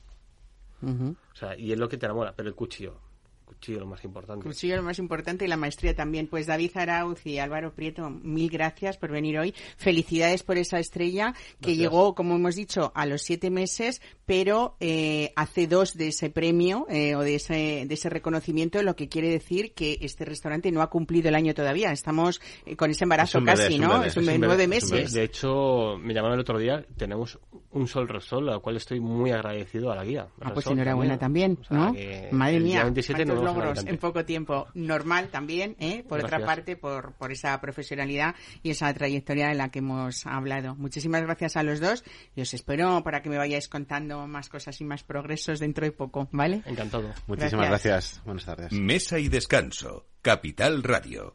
[0.81, 3.01] O sea, y es lo que te enamora, pero el cuchillo,
[3.45, 4.45] cuchillo es lo más importante.
[4.45, 6.27] Cuchillo lo más importante y la maestría también.
[6.27, 9.55] Pues David Arauz y Álvaro Prieto, mil gracias por venir hoy.
[9.77, 11.79] Felicidades por esa estrella que Gracias.
[11.79, 16.87] llegó, como hemos dicho, a los siete meses, pero eh, hace dos de ese premio
[16.89, 20.83] eh, o de ese, de ese reconocimiento, lo que quiere decir que este restaurante no
[20.83, 21.93] ha cumplido el año todavía.
[21.93, 23.93] Estamos eh, con ese embarazo Es un bebé, casi, es un ¿no?
[23.95, 25.13] bebé, es un bebé, nueve meses.
[25.13, 27.39] De hecho, me llamaron el otro día, tenemos
[27.73, 30.27] un sol resol, a lo cual estoy muy agradecido a la guía.
[30.41, 31.95] Ah, pues enhorabuena también, O sea, ¿no?
[32.33, 34.67] Madre el día mía, 27 nos cuántos vamos a logros en poco tiempo.
[34.75, 36.05] Normal también, ¿eh?
[36.09, 36.47] Por otra Gracias.
[36.47, 40.75] parte, por, por esa profesionalidad y esa trayectoria de la que hemos hablado.
[40.75, 44.81] Muchísimas gracias a los dos y os espero para que me vayáis contando más cosas
[44.81, 46.63] y más progresos dentro de poco, ¿vale?
[46.67, 47.13] Encantado.
[47.27, 47.93] Muchísimas Gracias.
[47.93, 48.25] gracias.
[48.25, 48.73] Buenas tardes.
[48.73, 50.07] Mesa y descanso.
[50.23, 51.35] Capital Radio.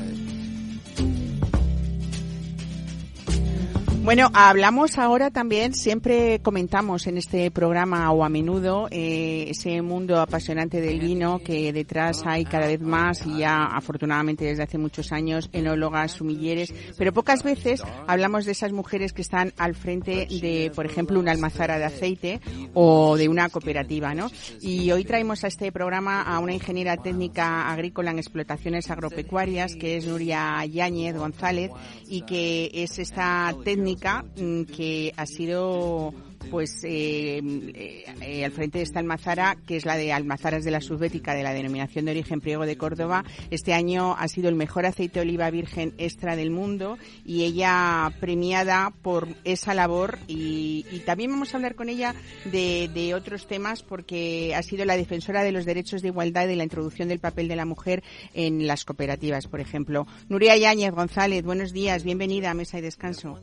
[4.03, 10.19] Bueno, hablamos ahora también, siempre comentamos en este programa o a menudo eh, ese mundo
[10.19, 15.11] apasionante del vino que detrás hay cada vez más y ya afortunadamente desde hace muchos
[15.11, 20.71] años enólogas, sumilleres, pero pocas veces hablamos de esas mujeres que están al frente de,
[20.75, 22.41] por ejemplo, una almazara de aceite
[22.73, 24.31] o de una cooperativa, ¿no?
[24.61, 29.97] Y hoy traemos a este programa a una ingeniera técnica agrícola en explotaciones agropecuarias que
[29.97, 31.69] es Nuria Yáñez González
[32.07, 36.13] y que es esta técnica Mm, que ha sido
[36.49, 40.71] pues eh, eh, eh, al frente de esta almazara, que es la de Almazaras de
[40.71, 43.23] la Subbética de la denominación de origen Priego de Córdoba.
[43.51, 48.11] Este año ha sido el mejor aceite de oliva virgen extra del mundo y ella
[48.19, 54.53] premiada por esa labor y, también vamos a hablar con ella de, otros temas porque
[54.55, 57.55] ha sido la defensora de los derechos de igualdad y la introducción del papel de
[57.55, 60.07] la mujer en las cooperativas, por ejemplo.
[60.29, 63.39] Nuria Yáñez González, buenos días, bienvenida a Mesa y Descanso.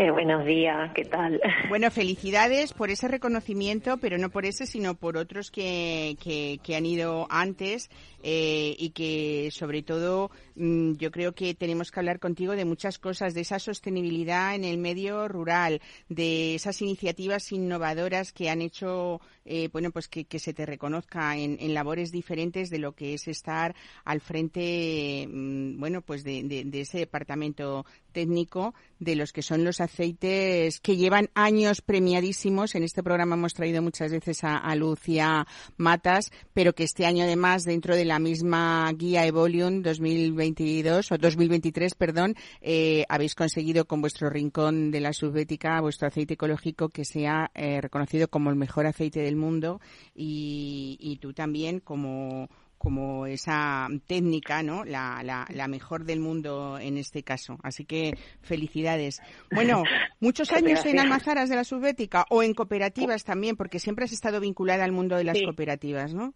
[0.00, 1.38] Eh, buenos días, ¿qué tal?
[1.68, 6.16] Bueno, felicidades por ese reconocimiento, pero no por ese, sino por otros que,
[6.64, 7.90] que, han ido antes
[8.22, 12.98] eh, y que, sobre todo, mm, yo creo que tenemos que hablar contigo de muchas
[12.98, 19.20] cosas, de esa sostenibilidad en el medio rural, de esas iniciativas innovadoras que han hecho,
[19.44, 23.74] eh, bueno, pues que, se te reconozca en, labores diferentes de lo que es estar
[24.04, 30.80] al frente, mm, bueno, pues de, ese departamento técnico de los que son los aceites
[30.80, 32.74] que llevan años premiadísimos.
[32.74, 37.24] En este programa hemos traído muchas veces a, a Lucia Matas, pero que este año
[37.24, 44.00] además dentro de la misma guía Evolium 2022 o 2023, perdón, eh, habéis conseguido con
[44.00, 48.86] vuestro rincón de la subbética vuestro aceite ecológico que sea eh, reconocido como el mejor
[48.86, 49.80] aceite del mundo
[50.14, 52.48] y, y tú también como
[52.80, 54.86] como esa técnica, ¿no?
[54.86, 57.58] La, la, la, mejor del mundo en este caso.
[57.62, 59.20] Así que felicidades.
[59.52, 59.82] Bueno,
[60.18, 64.40] muchos años en almazaras de la subbética o en cooperativas también, porque siempre has estado
[64.40, 66.32] vinculada al mundo de las cooperativas, ¿no?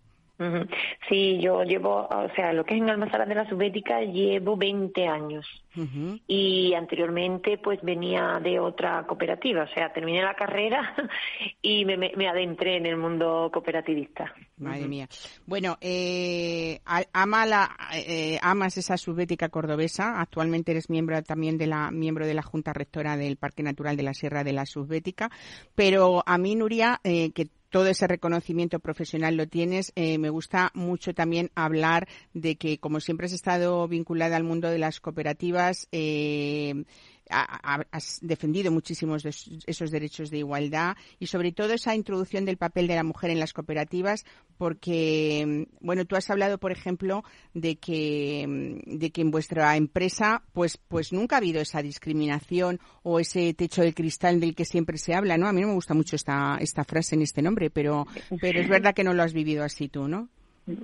[1.08, 5.06] Sí, yo llevo, o sea, lo que es en Almazaras de la Subbética llevo 20
[5.06, 5.46] años.
[6.28, 10.94] Y anteriormente pues venía de otra cooperativa, o sea, terminé la carrera
[11.62, 14.32] y me, me, adentré en el mundo cooperativista.
[14.56, 15.08] Madre mía.
[15.46, 16.80] Bueno, eh,
[17.12, 22.34] ama la, eh, amas esa subbética cordobesa, actualmente eres miembro también de la, miembro de
[22.34, 25.28] la Junta Rectora del Parque Natural de la Sierra de la Subbética,
[25.74, 29.90] pero a mí, Nuria, eh, que todo ese reconocimiento profesional lo tienes.
[29.96, 34.70] Eh, me gusta mucho también hablar de que, como siempre has estado vinculada al mundo
[34.70, 36.84] de las cooperativas, eh,
[37.30, 39.34] has defendido muchísimos de
[39.66, 43.40] esos derechos de igualdad y sobre todo esa introducción del papel de la mujer en
[43.40, 44.24] las cooperativas
[44.58, 50.76] porque bueno tú has hablado por ejemplo de que de que en vuestra empresa pues
[50.76, 55.14] pues nunca ha habido esa discriminación o ese techo de cristal del que siempre se
[55.14, 58.06] habla no a mí no me gusta mucho esta esta frase en este nombre pero
[58.40, 60.28] pero es verdad que no lo has vivido así tú no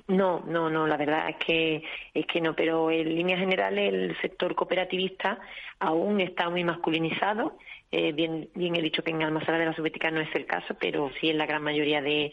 [0.08, 4.20] no, no, no, la verdad es que es que no, pero en líneas generales el
[4.20, 5.38] sector cooperativista
[5.78, 7.56] aún está muy masculinizado.
[7.92, 10.74] Eh, bien, bien he dicho que en Almazara de la Subética no es el caso,
[10.78, 12.30] pero sí en la gran mayoría de,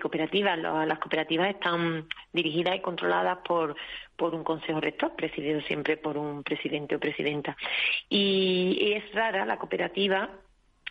[0.00, 0.58] cooperativas.
[0.58, 3.76] Las cooperativas están dirigidas y controladas por,
[4.16, 7.56] por un consejo rector, presidido siempre por un presidente o presidenta.
[8.08, 10.30] y es rara la cooperativa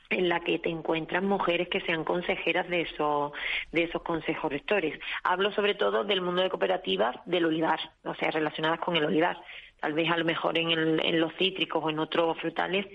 [0.09, 3.31] en la que te encuentras mujeres que sean consejeras de esos,
[3.71, 4.99] de esos consejos rectores.
[5.23, 9.37] Hablo sobre todo del mundo de cooperativas del olivar, o sea, relacionadas con el olivar.
[9.79, 12.87] Tal vez a lo mejor en, en los cítricos o en otros frutales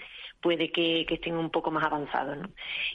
[0.42, 2.36] puede que, estén un poco más avanzados.
[2.36, 2.50] ¿no?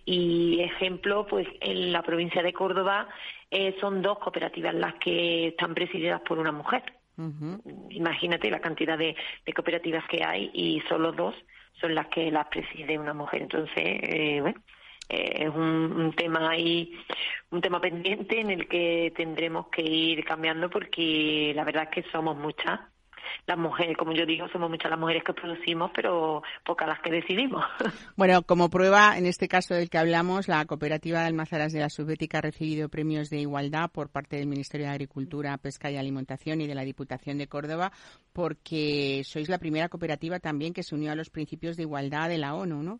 [0.05, 3.07] Y ejemplo, pues en la provincia de Córdoba
[3.49, 6.83] eh, son dos cooperativas las que están presididas por una mujer.
[7.89, 11.33] Imagínate la cantidad de, de cooperativas que hay y solo dos
[11.79, 13.43] son las que las preside una mujer.
[13.43, 14.61] Entonces, eh, bueno,
[15.09, 16.93] eh, es un, tema ahí,
[17.51, 22.11] un tema pendiente en el que tendremos que ir cambiando porque la verdad es que
[22.11, 22.79] somos muchas
[23.45, 27.11] las mujeres, como yo digo, somos muchas las mujeres que producimos, pero pocas las que
[27.11, 27.63] decidimos.
[28.15, 31.89] Bueno, como prueba, en este caso del que hablamos, la cooperativa de almazaras de la
[31.89, 36.61] Subbética ha recibido premios de igualdad por parte del Ministerio de Agricultura, Pesca y Alimentación
[36.61, 37.91] y de la Diputación de Córdoba,
[38.33, 42.39] porque sois la primera cooperativa también que se unió a los principios de igualdad de
[42.39, 42.99] la ONU, ¿no?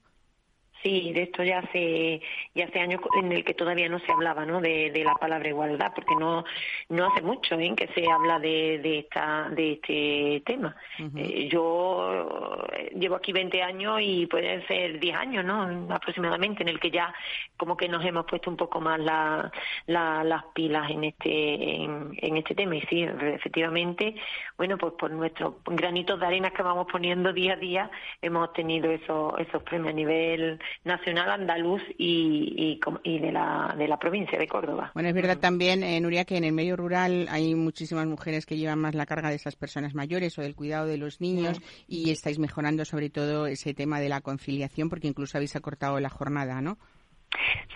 [0.88, 2.22] Sí, de esto ya hace
[2.56, 4.62] ya hace años en el que todavía no se hablaba, ¿no?
[4.62, 6.44] De, la palabra igualdad, porque no
[6.90, 7.74] no hace mucho ¿eh?
[7.76, 10.76] que se habla de, de esta de este tema.
[11.16, 15.94] Eh, yo eh, llevo aquí 20 años y pueden ser 10 años, ¿no?
[15.94, 17.14] Aproximadamente en el que ya
[17.58, 19.52] como que nos hemos puesto un poco más la,
[19.86, 24.16] las pilas en este en, este tema y sí, efectivamente,
[24.58, 28.92] bueno, pues por nuestros granitos de arena que vamos poniendo día a día hemos tenido
[28.92, 34.48] esos esos premios a nivel nacional, andaluz y, y, de, la, de la provincia de
[34.48, 34.92] Córdoba.
[34.94, 38.58] Bueno, es verdad también, eh, Nuria, que en el medio rural hay muchísimas mujeres que
[38.58, 42.12] llevan más la carga de esas personas mayores o del cuidado de los niños y
[42.12, 46.62] estáis mejorando sobre todo ese tema de la conciliación porque incluso habéis acortado la jornada,
[46.62, 46.78] ¿no?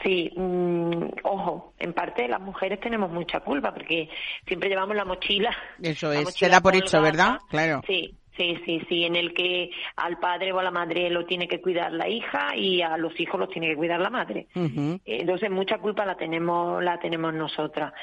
[0.04, 4.10] Sí, mm, ojo, en parte las mujeres tenemos mucha culpa porque
[4.48, 5.56] siempre llevamos la mochila.
[5.82, 7.38] Eso es, se da por hecho, ¿verdad?
[7.50, 7.82] Claro.
[7.86, 11.48] Sí, Sí, sí, sí, en el que al padre o a la madre lo tiene
[11.48, 14.48] que cuidar la hija y a los hijos los tiene que cuidar la madre.
[14.56, 17.94] Entonces mucha culpa la tenemos la tenemos nosotras.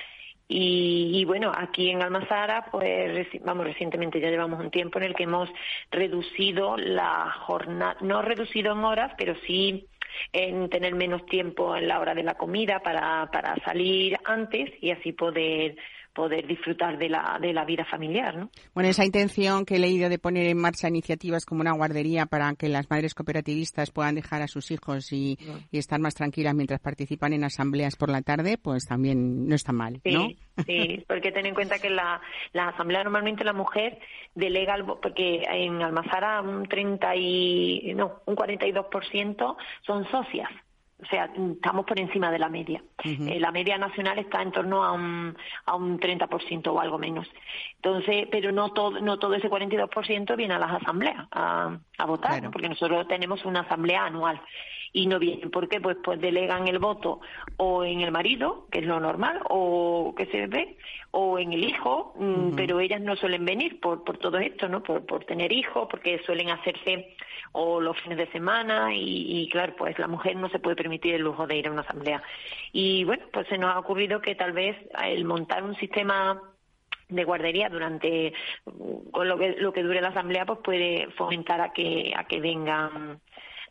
[0.50, 5.24] Y, bueno, aquí en Almazara, pues vamos, recientemente ya llevamos un tiempo en el que
[5.24, 5.50] hemos
[5.90, 9.86] reducido la jornada, no reducido en horas, pero sí
[10.32, 14.90] en tener menos tiempo en la hora de la comida para, para salir antes y
[14.90, 15.76] así poder
[16.18, 18.36] poder disfrutar de la, de la vida familiar.
[18.36, 18.50] ¿no?
[18.74, 22.52] Bueno, esa intención que he leído de poner en marcha iniciativas como una guardería para
[22.56, 25.38] que las madres cooperativistas puedan dejar a sus hijos y,
[25.70, 30.00] estar más tranquilas mientras participan en asambleas por la tarde, pues también no está mal,
[30.04, 30.26] ¿no?
[30.66, 32.20] Sí, porque ten en cuenta que la,
[32.52, 34.00] la asamblea normalmente la mujer
[34.34, 40.50] delega, porque en Almazara un 30 y, no, un 42% son socias
[41.00, 42.82] o sea, estamos por encima de la media.
[43.04, 47.28] Eh, la media nacional está en torno a un, a un 30% o algo menos.
[47.76, 52.50] Entonces, pero no todo, no todo ese 42% viene a las asambleas a, a votar,
[52.50, 54.40] porque nosotros tenemos una asamblea anual
[54.92, 55.50] y no vienen.
[55.50, 55.80] ¿Por qué?
[55.80, 57.20] Pues, pues delegan el voto
[57.56, 60.78] o en el marido, que es lo normal, o que se ve,
[61.10, 64.82] o en el hijo, mm, pero ellas no suelen venir por, por todo esto, ¿no?
[64.82, 67.14] Por, por tener hijos, porque suelen hacerse
[67.52, 70.87] o los fines de semana y, y, claro, pues la mujer no se puede permitir
[70.92, 72.22] el lujo de ir a una asamblea.
[72.72, 76.40] Y bueno, pues se nos ha ocurrido que tal vez el montar un sistema
[77.08, 78.34] de guardería durante
[79.10, 82.38] con lo que lo que dure la asamblea pues puede fomentar a que a que
[82.38, 83.20] vengan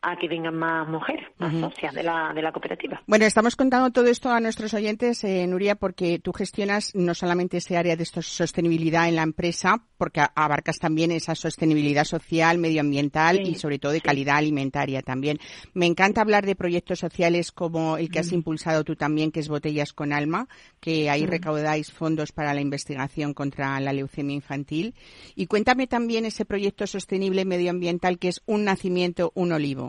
[0.01, 3.01] a que vengan más mujeres, más socias de la, de la cooperativa.
[3.07, 7.57] Bueno, estamos contando todo esto a nuestros oyentes, eh, Nuria, porque tú gestionas no solamente
[7.57, 13.55] ese área de sostenibilidad en la empresa, porque abarcas también esa sostenibilidad social, medioambiental y
[13.55, 15.39] sobre todo de calidad alimentaria también.
[15.73, 19.49] Me encanta hablar de proyectos sociales como el que has impulsado tú también, que es
[19.49, 20.47] Botellas con Alma,
[20.79, 24.95] que ahí recaudáis fondos para la investigación contra la leucemia infantil.
[25.35, 29.86] Y cuéntame también ese proyecto sostenible medioambiental que es Un Nacimiento, un Olivo.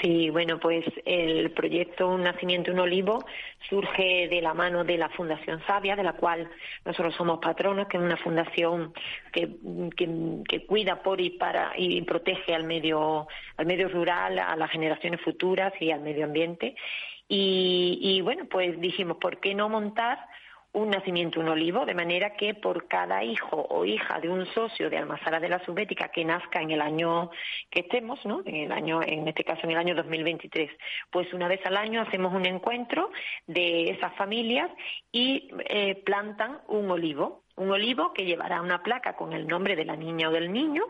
[0.00, 3.24] Sí, bueno, pues el proyecto Un Nacimiento, un Olivo
[3.68, 6.48] surge de la mano de la Fundación Sabia, de la cual
[6.86, 8.94] nosotros somos patronos, que es una fundación
[9.30, 9.56] que,
[9.94, 13.26] que, cuida por y para y protege al medio,
[13.58, 16.76] al medio rural, a las generaciones futuras y al medio ambiente.
[17.28, 20.18] Y, y bueno, pues dijimos, ¿por qué no montar
[20.74, 24.90] un nacimiento, un olivo, de manera que por cada hijo o hija de un socio
[24.90, 27.30] de Almazara de la Subética que nazca en el año
[27.70, 28.42] que estemos, ¿no?
[28.44, 30.70] En el año, en este caso en el año 2023,
[31.10, 33.10] pues una vez al año hacemos un encuentro
[33.46, 34.70] de esas familias
[35.12, 39.84] y eh, plantan un olivo, un olivo que llevará una placa con el nombre de
[39.84, 40.82] la niña o del niño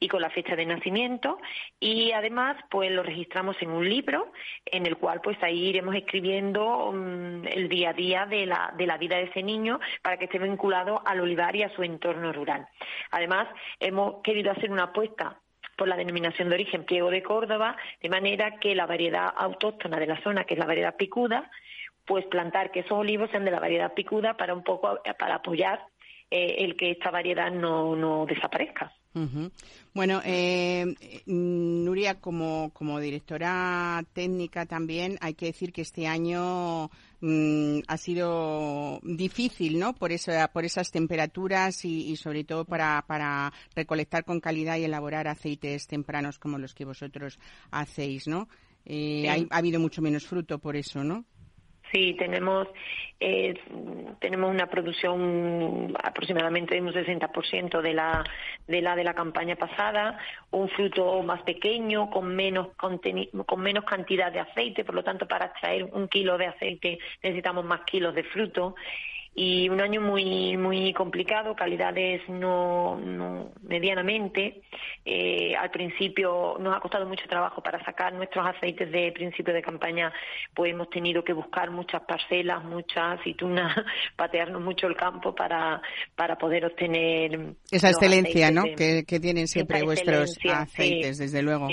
[0.00, 1.38] y con la fecha de nacimiento
[1.80, 4.32] y además pues lo registramos en un libro
[4.66, 8.86] en el cual pues ahí iremos escribiendo mm, el día a día de la, de
[8.86, 12.32] la vida de ese niño para que esté vinculado al olivar y a su entorno
[12.32, 12.66] rural.
[13.10, 13.48] Además
[13.80, 15.40] hemos querido hacer una apuesta
[15.76, 20.08] por la denominación de origen Pliego de Córdoba, de manera que la variedad autóctona de
[20.08, 21.50] la zona, que es la variedad picuda,
[22.04, 25.84] pues plantar que esos olivos sean de la variedad picuda para un poco para apoyar
[26.30, 28.92] eh, el que esta variedad no, no desaparezca.
[29.94, 30.94] Bueno, eh,
[31.26, 36.90] Nuria, como, como directora técnica también, hay que decir que este año
[37.20, 39.94] mm, ha sido difícil, ¿no?
[39.94, 45.26] Por, eso, por esas temperaturas y, sobre todo para, para recolectar con calidad y elaborar
[45.26, 47.38] aceites tempranos como los que vosotros
[47.70, 48.48] hacéis, ¿no?
[48.84, 51.24] Eh, ha habido mucho menos fruto por eso, ¿no?
[51.92, 52.68] Sí, tenemos
[53.20, 53.54] eh,
[54.20, 58.24] tenemos una producción aproximadamente de un 60% de la
[58.66, 60.18] de la de la campaña pasada,
[60.50, 65.46] un fruto más pequeño con menos con menos cantidad de aceite, por lo tanto para
[65.46, 68.74] extraer un kilo de aceite necesitamos más kilos de fruto
[69.38, 74.62] y un año muy muy complicado, calidades no, no medianamente.
[75.04, 79.62] Eh, al principio nos ha costado mucho trabajo para sacar nuestros aceites de principio de
[79.62, 80.12] campaña,
[80.52, 83.76] pues hemos tenido que buscar muchas parcelas, muchas aceitunas,
[84.16, 85.80] patearnos mucho el campo para,
[86.16, 88.64] para poder obtener esa excelencia, ¿no?
[88.76, 91.68] Que, tienen siempre vuestros aceites, desde luego.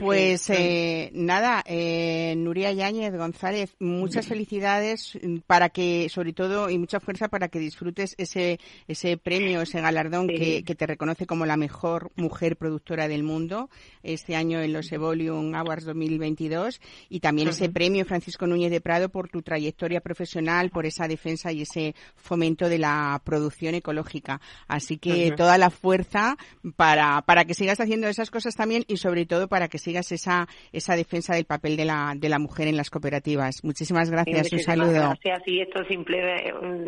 [0.00, 7.00] pues eh, nada, eh, Nuria Yáñez González, muchas felicidades para que, sobre todo, y mucha
[7.00, 12.10] fuerza para que disfrutes ese, ese premio, ese galardón que, te reconoce como la mejor
[12.16, 13.68] mujer productora del mundo
[14.02, 16.80] este año en los Evolium Awards 2022
[17.10, 21.52] y también ese premio Francisco Núñez de Prado por tu trayectoria profesional, por esa defensa
[21.52, 24.40] y ese fomento de la producción ecológica.
[24.66, 26.38] Así que toda la fuerza
[26.76, 30.48] para, para que sigas haciendo esas cosas también y sobre todo para que sigas esa,
[30.72, 33.62] esa defensa del papel de la, de la mujer en las cooperativas.
[33.62, 34.50] Muchísimas gracias.
[34.54, 34.92] un saludo.
[34.92, 35.42] Gracias.
[35.46, 36.18] Y esto simple,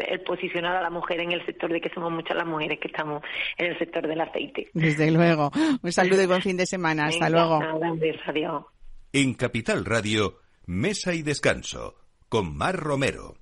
[0.07, 2.89] el posicionar a la mujer en el sector de que somos muchas las mujeres que
[2.89, 3.22] estamos
[3.57, 4.70] en el sector del aceite.
[4.74, 5.51] Desde luego.
[5.83, 7.07] Un saludo y buen fin de semana.
[7.07, 7.61] Hasta luego.
[9.12, 11.97] En Capital Radio, Mesa y Descanso,
[12.28, 13.37] con Mar Romero.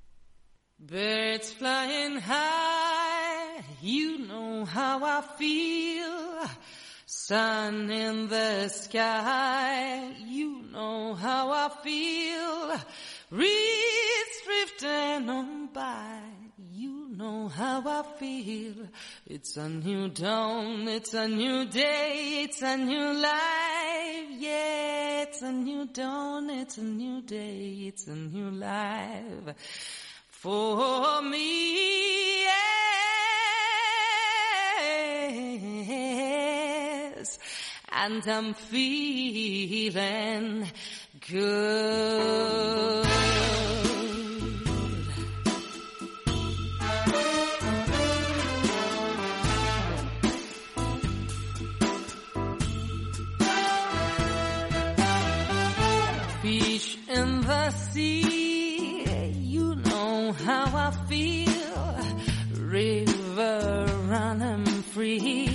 [0.80, 6.48] Birds flying high, you know how I feel.
[7.04, 12.78] Sun in the sky, you know how I feel.
[13.30, 16.18] Reeds drifting on by,
[16.72, 18.88] you know how I feel.
[19.26, 24.30] It's a new dawn, it's a new day, it's a new life.
[24.30, 29.54] Yeah, it's a new dawn, it's a new day, it's a new life.
[30.30, 32.58] For me, yes.
[37.92, 39.98] And I'm feeling
[41.30, 43.08] good.
[57.10, 59.04] in the sea.
[59.32, 61.98] You know how I feel.
[62.54, 65.47] River running free.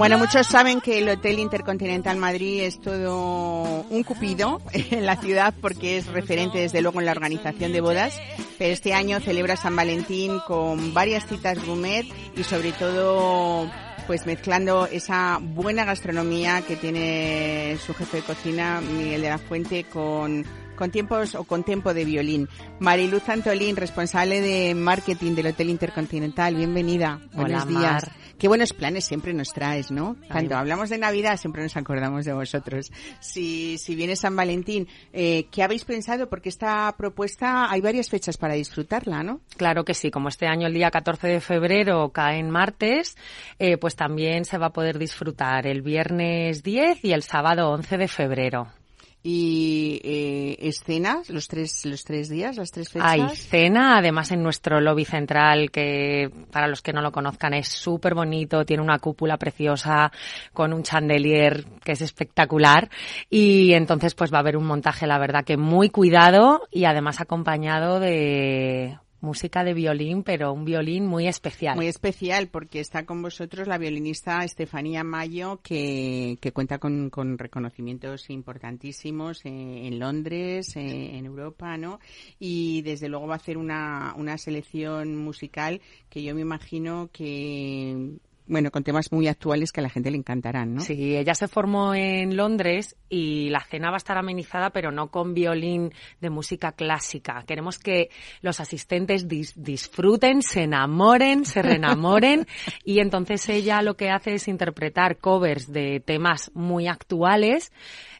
[0.00, 5.52] Bueno, muchos saben que el Hotel Intercontinental Madrid es todo un cupido en la ciudad
[5.60, 8.18] porque es referente desde luego en la organización de bodas,
[8.56, 13.70] pero este año celebra San Valentín con varias citas gourmet y sobre todo
[14.06, 19.84] pues mezclando esa buena gastronomía que tiene su jefe de cocina, Miguel de la Fuente,
[19.84, 20.46] con,
[20.80, 22.48] con tiempos o con tiempo de violín.
[22.78, 27.20] Mariluz Antolín, responsable de marketing del Hotel Intercontinental, bienvenida.
[27.34, 28.10] Buenos días.
[28.38, 30.16] Qué buenos planes siempre nos traes, ¿no?
[30.32, 32.90] Cuando hablamos de Navidad siempre nos acordamos de vosotros.
[33.20, 36.30] Si, si viene San Valentín, eh, ¿qué habéis pensado?
[36.30, 39.42] Porque esta propuesta hay varias fechas para disfrutarla, ¿no?
[39.58, 40.10] Claro que sí.
[40.10, 43.18] Como este año el día 14 de febrero cae en martes,
[43.58, 47.98] eh, pues también se va a poder disfrutar el viernes 10 y el sábado 11
[47.98, 48.79] de febrero
[49.22, 53.10] y eh, escenas los tres los tres días las tres fechas.
[53.10, 57.68] Hay cena además en nuestro lobby central que para los que no lo conozcan es
[57.68, 60.10] súper bonito tiene una cúpula preciosa
[60.54, 62.88] con un chandelier que es espectacular.
[63.28, 67.20] Y entonces pues va a haber un montaje la verdad que muy cuidado y además
[67.20, 71.76] acompañado de música de violín, pero un violín muy especial.
[71.76, 77.38] Muy especial, porque está con vosotros la violinista Estefanía Mayo, que, que cuenta con, con
[77.38, 82.00] reconocimientos importantísimos en, Londres, en, Europa, ¿no?
[82.38, 88.18] Y desde luego va a hacer una, una selección musical que yo me imagino que
[88.50, 90.80] bueno, con temas muy actuales que a la gente le encantarán, ¿no?
[90.80, 95.08] Sí, ella se formó en Londres y la cena va a estar amenizada, pero no
[95.08, 97.44] con violín de música clásica.
[97.46, 98.10] Queremos que
[98.42, 102.46] los asistentes disfruten, se enamoren, se reenamoren
[102.84, 107.72] y entonces ella lo que hace es interpretar covers de temas muy actuales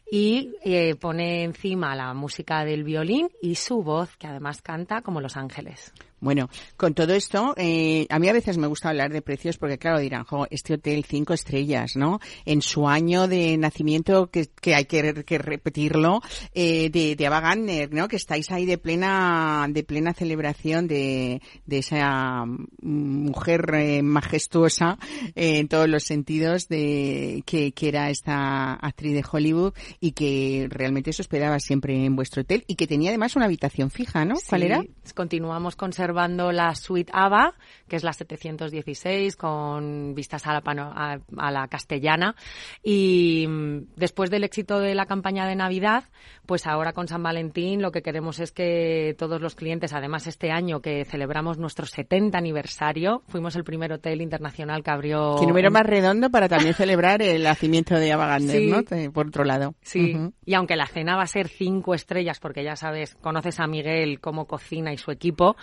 [0.09, 5.19] y eh, pone encima la música del violín y su voz, que además canta como
[5.19, 5.93] Los Ángeles.
[6.21, 9.79] Bueno, con todo esto, eh, a mí a veces me gusta hablar de precios porque,
[9.79, 12.19] claro, dirán, jo, este hotel cinco estrellas, ¿no?
[12.45, 15.01] En su año de nacimiento, que, que hay que,
[15.39, 16.21] repetirlo,
[16.53, 18.07] eh, de, de Ava Gardner, ¿no?
[18.07, 22.45] Que estáis ahí de plena, de plena celebración de, de esa
[22.83, 24.99] mujer eh, majestuosa
[25.33, 30.67] eh, en todos los sentidos de que, que era esta actriz de Hollywood y que
[30.69, 34.35] realmente se hospedaba siempre en vuestro hotel y que tenía además una habitación fija, ¿no?
[34.47, 34.83] ¿Cuál era?
[35.15, 37.53] Continuamos conservando la suite ABA,
[37.87, 42.35] que es la 716, con vistas a la, pano- a, a la castellana.
[42.83, 46.05] Y mm, después del éxito de la campaña de Navidad,
[46.45, 50.51] pues ahora con San Valentín lo que queremos es que todos los clientes, además este
[50.51, 55.35] año que celebramos nuestro 70 aniversario, fuimos el primer hotel internacional que abrió...
[55.39, 58.67] Qué número en- más redondo para también celebrar el nacimiento de Ava Gardner, Sí.
[58.67, 59.11] ¿no?
[59.11, 59.75] Por otro lado.
[59.81, 63.67] Sí, y aunque la cena va a ser cinco estrellas, porque ya sabes, conoces a
[63.67, 65.55] Miguel cómo cocina y su equipo,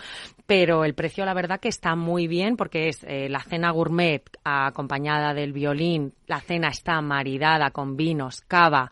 [0.45, 4.23] pero el precio la verdad que está muy bien porque es eh, la cena gourmet
[4.43, 8.91] acompañada del violín, la cena está maridada con vinos, cava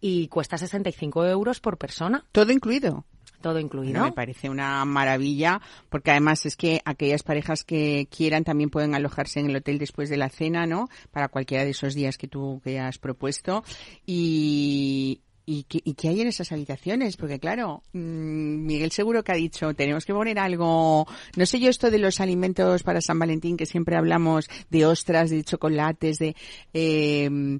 [0.00, 3.04] y cuesta 65 euros por persona, Todo incluido.
[3.40, 4.02] todo incluido.
[4.02, 9.40] Me parece una maravilla, porque además es que aquellas parejas que quieran también pueden alojarse
[9.40, 10.88] en el hotel después de la cena, ¿no?
[11.12, 13.62] Para cualquiera de esos días que tú que has propuesto.
[14.06, 15.20] Y,
[15.50, 17.16] ¿Y qué, ¿Y qué hay en esas habitaciones?
[17.16, 21.70] Porque claro, mm, Miguel seguro que ha dicho, tenemos que poner algo, no sé yo
[21.70, 26.36] esto de los alimentos para San Valentín, que siempre hablamos de ostras, de chocolates, de...
[26.74, 27.58] Eh,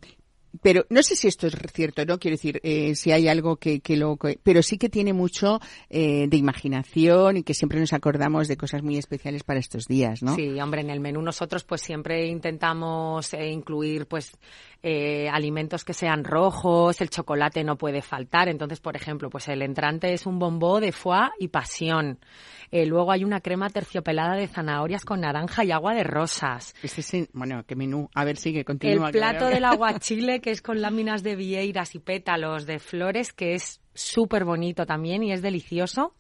[0.62, 2.18] pero no sé si esto es cierto, ¿no?
[2.18, 4.16] Quiero decir, eh, si hay algo que, que lo...
[4.16, 5.60] Pero sí que tiene mucho
[5.90, 10.22] eh, de imaginación y que siempre nos acordamos de cosas muy especiales para estos días,
[10.22, 10.34] ¿no?
[10.34, 14.32] Sí, hombre, en el menú nosotros pues siempre intentamos eh, incluir pues
[14.82, 19.62] eh, alimentos que sean rojos, el chocolate no puede faltar, entonces por ejemplo pues el
[19.62, 22.18] entrante es un bombó de foie y pasión,
[22.70, 27.00] Eh, luego hay una crema terciopelada de zanahorias con naranja y agua de rosas, Este
[27.00, 28.10] es, el- bueno, qué menú.
[28.14, 29.06] A ver, sigue, continúa.
[29.06, 29.64] el plato del
[30.04, 34.84] aguachile que es con láminas de vieiras y pétalos de flores que es súper bonito
[34.86, 36.12] también y es delicioso.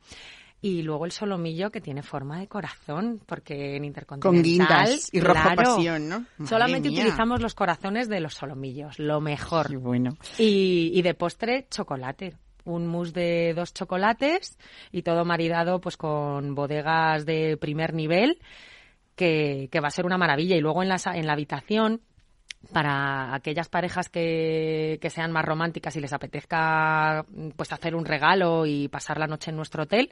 [0.60, 4.26] Y luego el solomillo que tiene forma de corazón, porque en Intercontinental...
[4.32, 6.18] Con guindas y claro, pasión, ¿no?
[6.36, 7.00] Madre Solamente mía.
[7.00, 9.68] utilizamos los corazones de los solomillos, lo mejor.
[9.68, 10.16] Qué bueno.
[10.36, 12.34] Y, y de postre, chocolate.
[12.64, 14.58] Un mousse de dos chocolates
[14.90, 18.38] y todo maridado pues con bodegas de primer nivel,
[19.14, 20.56] que, que va a ser una maravilla.
[20.56, 22.02] Y luego en la, en la habitación,
[22.72, 27.24] para aquellas parejas que, que sean más románticas y les apetezca
[27.56, 30.10] pues hacer un regalo y pasar la noche en nuestro hotel,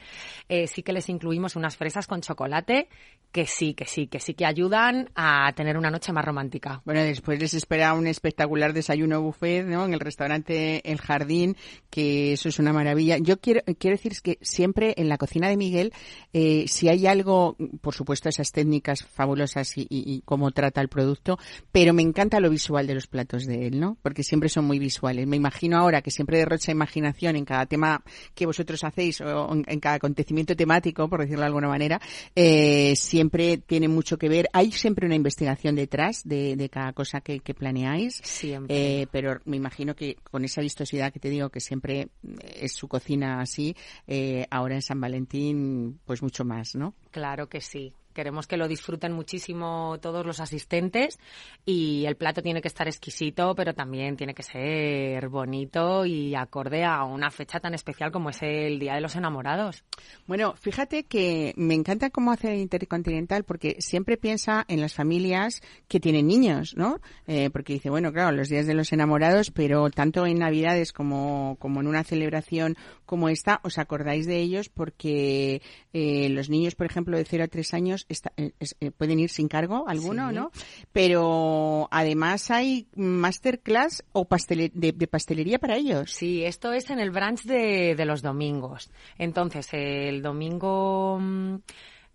[0.49, 2.89] eh, sí que les incluimos unas fresas con chocolate
[3.33, 6.81] que sí, que sí, que sí que ayudan a tener una noche más romántica.
[6.87, 9.85] Bueno, después les espera un espectacular desayuno buffet, ¿no?
[9.85, 11.57] En el restaurante El Jardín,
[11.91, 13.19] que eso es una maravilla.
[13.19, 15.93] Yo quiero, quiero decir que siempre en la cocina de Miguel,
[16.33, 21.39] eh, si hay algo, por supuesto, esas técnicas fabulosas y, cómo trata el producto,
[21.73, 23.97] pero me encanta lo visual de los platos de él, ¿no?
[24.03, 25.27] Porque siempre son muy visuales.
[25.27, 28.03] Me imagino ahora que siempre derrocha imaginación en cada tema
[28.35, 32.01] que vosotros hacéis o en, en cada acontecimiento temático, por decirlo de alguna manera,
[32.35, 34.49] eh, siempre tiene mucho que ver.
[34.53, 38.21] Hay siempre una investigación detrás de, de cada cosa que, que planeáis.
[38.23, 39.03] Siempre.
[39.03, 42.09] Eh, pero me imagino que con esa vistosidad que te digo que siempre
[42.55, 43.75] es su cocina así,
[44.07, 46.95] eh, ahora en San Valentín, pues mucho más, ¿no?
[47.11, 47.93] Claro que sí.
[48.17, 51.19] Queremos que lo disfruten muchísimo todos los asistentes
[51.67, 56.83] y el plato tiene que estar exquisito, pero también tiene que ser bonito y acorde
[56.83, 59.85] a una fecha tan especial como es el Día de los Enamorados.
[60.27, 66.01] Bueno, fíjate que me encanta cómo hace Intercontinental porque siempre piensa en las familias que
[66.01, 67.01] tienen niños, ¿no?
[67.27, 71.57] Eh, porque dice, bueno, claro, los días de los enamorados, pero tanto en Navidades como,
[71.59, 75.61] como en una celebración como esta, os acordáis de ellos porque
[75.93, 79.19] eh, los niños, por ejemplo, de 0 a 3 años está- eh, es- eh, pueden
[79.21, 80.35] ir sin cargo alguno, Sí.
[80.35, 80.51] ¿no?
[80.93, 86.13] Pero además hay masterclass o pastele- de, de pastelería para ellos.
[86.13, 88.91] Sí, esto es en el brunch de, de los domingos.
[89.19, 91.57] Entonces, el domingo mm,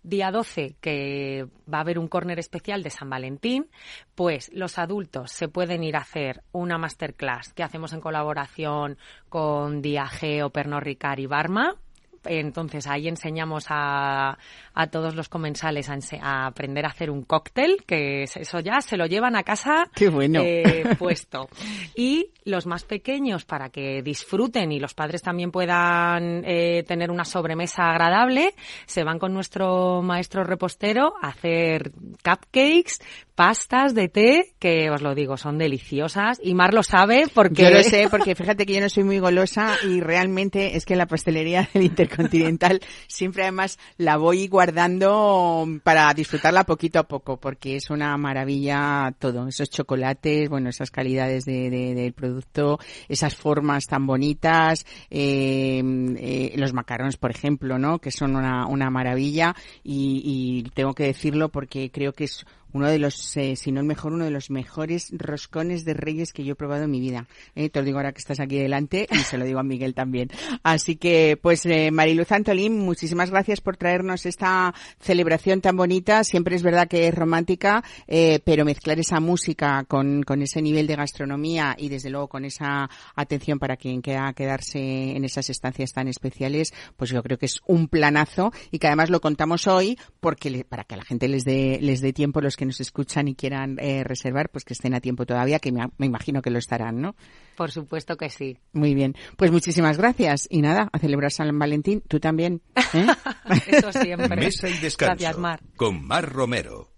[0.02, 3.68] día 12, que va a haber un córner especial de San Valentín,
[4.14, 9.80] pues los adultos se pueden ir a hacer una masterclass que hacemos en colaboración con
[9.80, 11.76] Diageo, Pernod Ricard y Barma.
[12.24, 14.38] Entonces ahí enseñamos a,
[14.74, 15.88] a todos los comensales
[16.20, 19.88] a, aprender a hacer un cóctel, que es- eso ya se lo llevan a casa
[19.94, 20.40] Qué bueno.
[20.42, 21.48] eh, puesto.
[21.94, 27.24] Y los más pequeños, para que disfruten y los padres también puedan eh, tener una
[27.24, 28.54] sobremesa agradable,
[28.86, 31.92] se van con nuestro maestro repostero a hacer
[32.24, 32.98] cupcakes,
[33.34, 36.38] pastas de té, que os lo digo, son deliciosas.
[36.42, 37.62] Y Mar lo sabe porque...
[37.62, 40.96] Yo lo sé, porque fíjate que yo no soy muy golosa y realmente es que
[40.96, 47.76] la pastelería del Intercontinental siempre además la voy guardando para disfrutarla poquito a poco, porque
[47.76, 49.48] es una maravilla todo.
[49.48, 52.78] Esos chocolates, bueno, esas calidades de, de- del producto,
[53.08, 55.82] esas formas tan bonitas, eh,
[56.18, 57.98] eh, los macarrones, por ejemplo, ¿no?
[57.98, 60.22] Que son una, una maravilla y,
[60.64, 63.86] y tengo que decirlo porque creo que es uno de los, eh, si no el
[63.86, 67.26] mejor, uno de los mejores roscones de reyes que yo he probado en mi vida.
[67.54, 69.94] Eh, te lo digo ahora que estás aquí delante y se lo digo a Miguel
[69.94, 70.30] también.
[70.62, 76.24] Así que, pues, eh, Mariluz Antolín, muchísimas gracias por traernos esta celebración tan bonita.
[76.24, 80.86] Siempre es verdad que es romántica, eh, pero mezclar esa música con, con ese nivel
[80.86, 85.92] de gastronomía y desde luego con esa atención para quien quiera quedarse en esas estancias
[85.92, 89.98] tan especiales, pues yo creo que es un planazo y que además lo contamos hoy
[90.20, 93.28] porque para que a la gente les dé les dé tiempo los que nos escuchan
[93.28, 96.50] y quieran eh, reservar, pues que estén a tiempo todavía, que me, me imagino que
[96.50, 97.14] lo estarán, ¿no?
[97.56, 98.58] Por supuesto que sí.
[98.72, 99.14] Muy bien.
[99.36, 100.46] Pues muchísimas gracias.
[100.50, 102.02] Y nada, a celebrar San Valentín.
[102.08, 102.62] Tú también.
[102.94, 103.06] ¿eh?
[103.68, 104.36] Eso siempre.
[104.36, 105.60] Mesa y descanso Gracias, Mar.
[105.76, 106.88] con Mar Romero.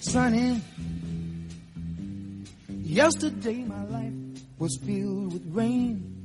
[0.00, 0.60] Sonny,
[2.84, 4.14] yesterday my life
[4.58, 6.24] was filled with rain.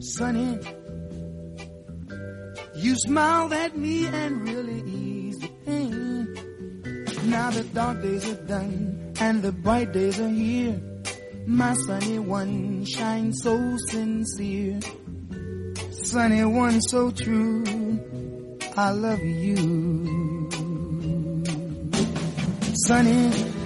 [0.00, 0.58] Sonny,
[2.76, 4.82] you smiled at me and really.
[7.28, 10.80] Now the dark days are done and the bright days are here.
[11.46, 14.80] My sunny one shines so sincere.
[16.04, 17.64] Sunny one so true.
[18.76, 20.48] I love you.
[22.86, 23.57] Sunny.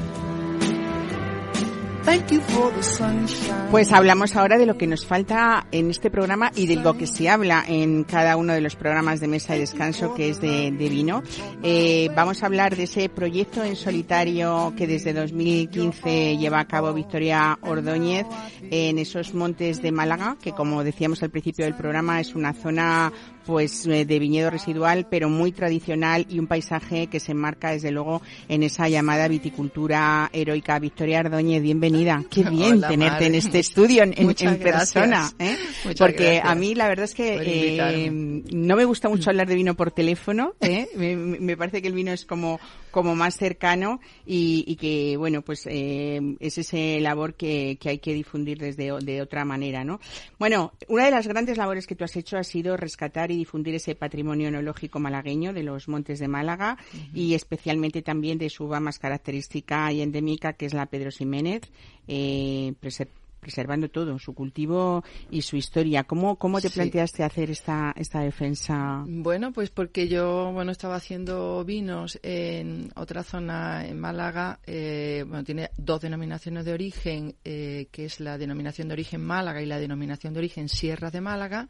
[3.70, 7.06] Pues hablamos ahora de lo que nos falta en este programa y de lo que
[7.06, 10.70] se habla en cada uno de los programas de mesa y descanso, que es de,
[10.72, 11.22] de vino.
[11.62, 16.92] Eh, vamos a hablar de ese proyecto en solitario que desde 2015 lleva a cabo
[16.92, 18.26] Victoria Ordóñez
[18.70, 23.10] en esos montes de Málaga, que como decíamos al principio del programa es una zona
[23.46, 27.90] pues eh, de viñedo residual, pero muy tradicional y un paisaje que se enmarca desde
[27.90, 30.78] luego en esa llamada viticultura heroica.
[30.78, 32.24] Victoria Ordóñez, bienvenida.
[32.30, 35.30] Qué bien Hola, tenerte en este estudio en, persona.
[35.38, 35.56] ¿eh?
[35.98, 39.54] Porque gracias a mí la verdad es que eh, no me gusta mucho hablar de
[39.54, 40.88] vino por teléfono, ¿eh?
[40.96, 42.60] me, me parece que el vino es como
[42.92, 47.98] como más cercano y, y que bueno pues eh, es ese labor que, que hay
[47.98, 49.98] que difundir desde de otra manera, ¿no?
[50.38, 53.74] Bueno, una de las grandes labores que tú has hecho ha sido rescatar y difundir
[53.74, 56.76] ese patrimonio enológico malagueño de los montes de Málaga
[57.14, 61.62] y especialmente también de su uva más característica y endémica que es la Pedro Ximénez,
[62.08, 63.08] eh, preser-
[63.40, 66.04] preservando todo, su cultivo y su historia.
[66.04, 66.74] ¿Cómo, cómo te Sí.
[66.74, 69.02] planteaste hacer esta, esta defensa?
[69.04, 75.42] Bueno, pues porque yo, bueno, estaba haciendo vinos en otra zona en Málaga, eh, bueno,
[75.42, 79.80] tiene dos denominaciones de origen, eh, que es la denominación de origen Málaga y la
[79.80, 81.68] denominación de origen Sierra de Málaga,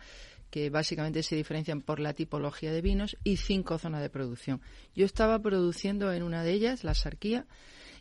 [0.52, 4.60] que básicamente se diferencian por la tipología de vinos, y cinco zonas de producción.
[4.94, 7.46] Yo estaba produciendo en una de ellas, la Sarquía,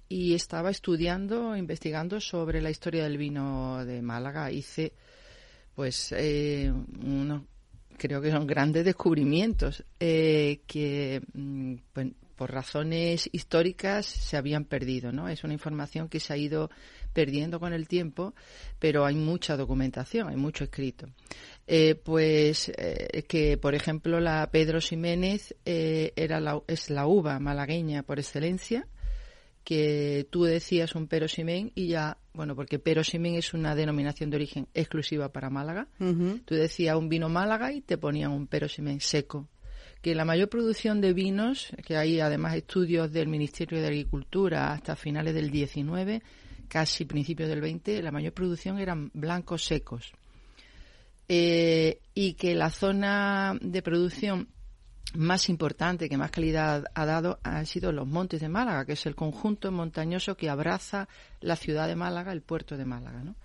[0.09, 4.51] y estaba estudiando, investigando sobre la historia del vino de Málaga.
[4.51, 4.91] Hice,
[5.73, 7.43] pues, eh, unos,
[7.97, 15.11] creo que son grandes descubrimientos eh, que, mm, pues, por razones históricas se habían perdido,
[15.11, 15.29] ¿no?
[15.29, 16.71] Es una información que se ha ido
[17.13, 18.33] perdiendo con el tiempo,
[18.79, 21.07] pero hay mucha documentación, hay mucho escrito.
[21.67, 27.39] Eh, pues eh, que, por ejemplo, la Pedro Ximénez eh, era la, es la uva
[27.39, 28.87] malagueña por excelencia,
[29.63, 34.67] que tú decías un perosimén y ya, bueno, porque perosimén es una denominación de origen
[34.73, 35.87] exclusiva para Málaga.
[36.45, 39.47] Tú decías un vino Málaga y te ponían un perosimén seco.
[40.01, 44.95] Que la mayor producción de vinos, que hay además estudios del Ministerio de Agricultura hasta
[44.95, 46.23] finales del 19,
[46.67, 50.11] casi principios del 20, la mayor producción eran blancos secos.
[51.33, 54.49] Eh, y que la zona de producción
[55.13, 59.05] más importante, que más calidad ha dado, han sido los montes de Málaga, que es
[59.05, 61.07] el conjunto montañoso que abraza
[61.39, 63.37] la ciudad de Málaga, el puerto de Málaga, ¿no?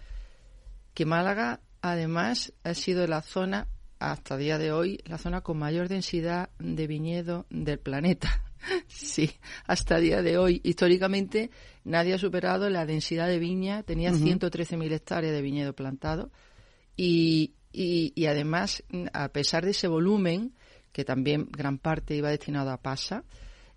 [0.95, 3.69] Que Málaga, además, ha sido la zona,
[4.01, 8.43] hasta el día de hoy, la zona con mayor densidad de viñedo del planeta.
[8.89, 9.31] Sí,
[9.69, 10.61] hasta el día de hoy.
[10.65, 11.51] Históricamente,
[11.85, 13.85] nadie ha superado la densidad de viña.
[13.85, 14.25] Tenía Ujú.
[14.25, 16.33] 113.000 hectáreas de viñedo plantado.
[16.97, 20.55] Y, y, y además, a pesar de ese volumen,
[20.93, 23.23] que también gran parte iba destinado a pasa,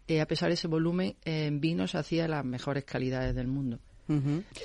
[0.08, 3.80] eh, a pesar de ese volumen, en vinos hacía las mejores calidades del mundo.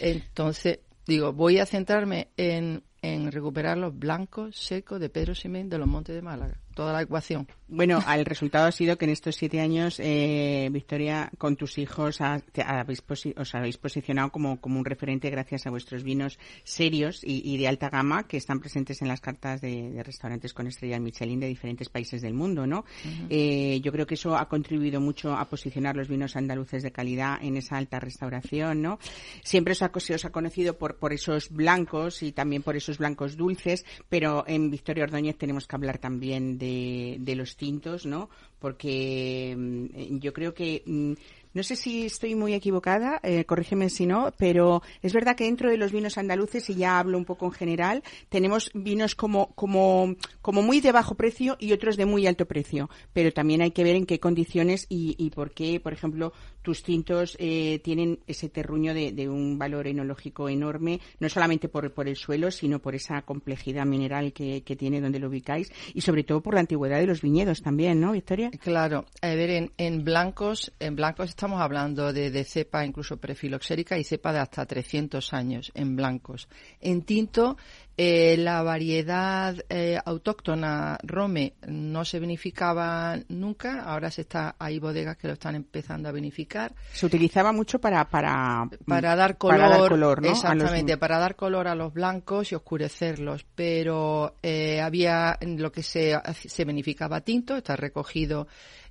[0.00, 5.78] Entonces, digo, voy a centrarme en, en recuperar los blancos secos de Pedro Simén de
[5.78, 6.60] los Montes de Málaga.
[6.74, 7.46] Toda la ecuación.
[7.68, 12.20] Bueno, el resultado ha sido que en estos siete años, eh, Victoria, con tus hijos
[12.20, 16.38] ha- te habéis posi- os habéis posicionado como, como un referente gracias a vuestros vinos
[16.64, 20.52] serios y, y de alta gama que están presentes en las cartas de, de restaurantes
[20.52, 22.84] con estrella Michelin de diferentes países del mundo, ¿no?
[23.30, 27.38] Eh, yo creo que eso ha contribuido mucho a posicionar los vinos andaluces de calidad
[27.42, 28.98] en esa alta restauración, ¿no?
[29.42, 32.98] Siempre os ha, se os ha conocido por, por esos blancos y también por esos
[32.98, 38.28] blancos dulces, pero en Victoria Ordóñez tenemos que hablar también de, de los tintos, ¿no?
[38.64, 41.12] porque mm, yo creo que mm,
[41.52, 45.68] no sé si estoy muy equivocada, eh, corrígeme si no, pero es verdad que dentro
[45.68, 50.16] de los vinos andaluces, y ya hablo un poco en general, tenemos vinos como, como,
[50.40, 52.88] como muy de bajo precio y otros de muy alto precio.
[53.12, 56.32] Pero también hay que ver en qué condiciones y, y por qué, por ejemplo,
[56.64, 62.08] tus tintos eh, tienen ese terruño de, un valor enológico enorme, no solamente por, por
[62.08, 66.24] el suelo, sino por esa complejidad mineral que, que tiene donde lo ubicáis y sobre
[66.24, 68.50] todo por la antigüedad de los viñedos también, ¿no, Victoria?
[68.62, 73.98] Claro, a ver, en, en blancos, en blancos estamos hablando de, de cepa incluso prefiloxérica
[73.98, 76.48] y cepa de hasta 300 años en blancos.
[76.80, 77.58] En tinto,
[77.96, 85.16] eh, la variedad eh, autóctona Rome no se vinificaba nunca, ahora se está hay bodegas
[85.16, 86.74] que lo están empezando a vinificar.
[86.92, 90.28] Se utilizaba mucho para para para dar color, para dar color ¿no?
[90.30, 95.82] exactamente, los- para dar color a los blancos y oscurecerlos, pero eh, había lo que
[95.82, 98.48] se, se vinificaba tinto, está recogido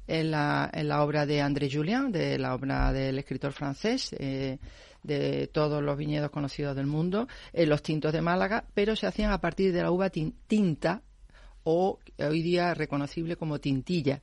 [0.08, 4.58] en la, en la obra de André Julien, de la obra del escritor francés, eh,
[5.04, 9.32] de todos los viñedos conocidos del mundo, eh, los tintos de Málaga, pero se hacían
[9.32, 11.02] a partir de la uva tin- tinta
[11.64, 14.22] o hoy día reconocible como tintilla.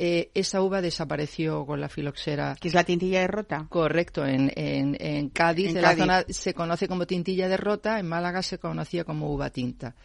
[0.00, 2.54] Eh, esa uva desapareció con la filoxera.
[2.60, 3.66] que es la tintilla de rota.
[3.68, 5.98] Correcto, en, en, en Cádiz, En en, Cádiz.
[5.98, 9.96] la zona se conoce como tintilla de rota, en Málaga se conocía como uva tinta.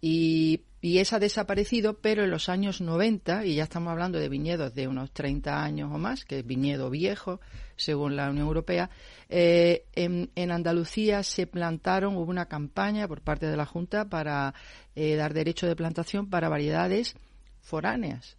[0.00, 4.28] Y, y esa ha desaparecido, pero en los años 90, y ya estamos hablando de
[4.28, 7.40] viñedos de unos 30 años o más, que es viñedo viejo,
[7.76, 8.90] según la Unión Europea,
[9.28, 14.54] eh, en, Andalucía se plantaron, hubo una campaña por parte de la Junta para
[14.96, 17.14] eh, dar derecho de plantación para variedades
[17.60, 18.36] foráneas.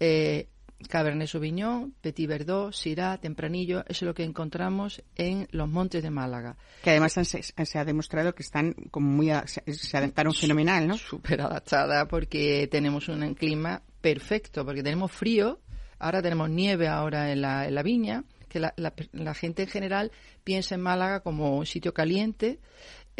[0.00, 0.48] Eh,
[0.88, 6.10] Cabernet Sauvignon, Petit Verdot, Syrah, Tempranillo, eso es lo que encontramos en los montes de
[6.10, 6.56] Málaga.
[6.82, 10.32] Que además han- se, se ha demostrado que están como muy a- se, se adaptaron
[10.34, 10.96] fenomenal, ¿no?
[10.96, 15.58] Súper adaptada porque tenemos un clima perfecto, porque tenemos frío,
[15.98, 19.68] ahora tenemos nieve ahora en la, en la viña, que la, la- la gente en
[19.68, 20.12] general
[20.44, 22.60] piensa en Málaga como un sitio caliente,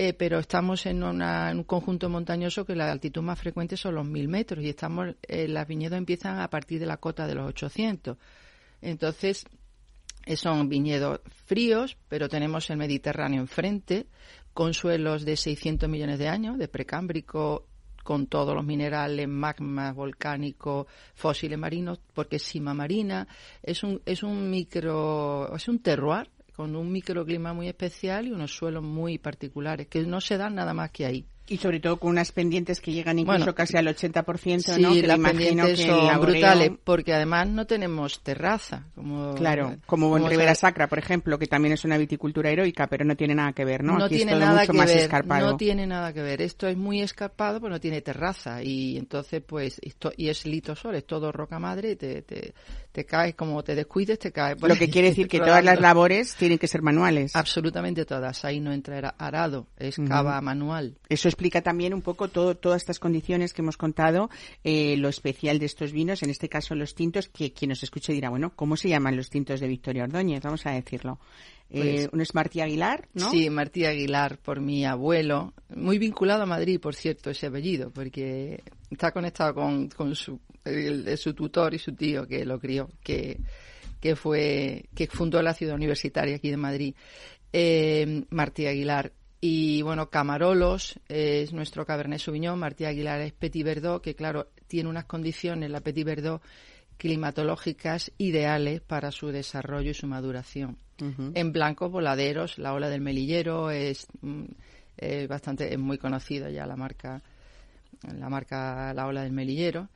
[0.01, 4.07] eh, pero estamos en, una- un conjunto montañoso que la altitud más frecuente son los
[4.07, 7.49] 1000 metros y estamos, eh, las viñedos empiezan a partir de la cota de los
[7.49, 8.17] 800.
[8.81, 9.45] Entonces,
[10.25, 14.07] eh, son viñedos fríos, pero tenemos el Mediterráneo enfrente,
[14.55, 17.67] con suelos de 600 millones de años, de precámbrico,
[18.05, 23.27] con todos los minerales, magma volcánico, fósiles marinos, porque es cima marina,
[23.65, 28.51] es un, es un micro, es un terroir con un microclima muy especial y unos
[28.51, 31.25] suelos muy particulares, que no se dan nada más que ahí.
[31.51, 34.93] Y sobre todo con unas pendientes que llegan incluso Bueno, casi al 80%, Sí, ¿no?
[34.93, 38.85] Que las pendientes que son brutales, porque además no tenemos terraza.
[38.95, 42.87] Como, Claro, como en como Ribera Sacra, por ejemplo, que también es una viticultura heroica,
[42.89, 43.97] pero no tiene nada que ver, ¿no?
[43.97, 45.51] No Aquí es tiene todo nada mucho que más ver, escarpado.
[45.53, 46.43] no tiene nada que ver.
[46.43, 50.97] Esto es muy escarpado, pero no tiene terraza y entonces pues esto y es litosol,
[50.97, 52.53] es todo roca madre, te, te,
[52.99, 54.61] te caes como te descuides, te caes.
[54.61, 57.37] Lo que quiere decir que todas las labores tienen que ser manuales.
[57.37, 58.45] absolutamente todas.
[58.45, 60.99] Ahí no entra ara- arado, es cava manual.
[61.09, 64.31] Eso explica también un poco todo, todas estas condiciones que hemos contado,
[64.65, 68.13] eh, lo especial de estos vinos, en este caso los tintos, que quien nos escuche
[68.13, 70.43] dirá, bueno, ¿cómo se llaman los tintos de Victoria Ordóñez?
[70.43, 71.21] Vamos a decirlo.
[71.71, 73.31] Eh, Pues- uno es Martí Aguilar, ¿no?
[73.31, 78.63] Sí, Martí Aguilar, por mi abuelo, muy vinculado a Madrid, por cierto, ese apellido, porque
[78.91, 83.39] está conectado con, con su, el- su tutor y su tío que lo crió, que,
[84.01, 86.95] que fue, que fundó la ciudad universitaria aquí de Madrid,
[87.53, 89.13] eh, Martí Aguilar.
[89.41, 94.89] Y bueno, Camarolos es nuestro Cabernet Sauvignon, Martí Aguilar es Petit Verdot, que claro, tiene
[94.89, 96.43] unas condiciones, la Petit Verdot,
[96.97, 100.79] climatológicas ideales para su desarrollo y su maduración.
[101.35, 104.45] En blancos voladeros, la ola del melillero es, mm,
[104.97, 107.23] es bastante, es muy conocida ya la marca,
[108.19, 109.89] la marca la ola del melillero.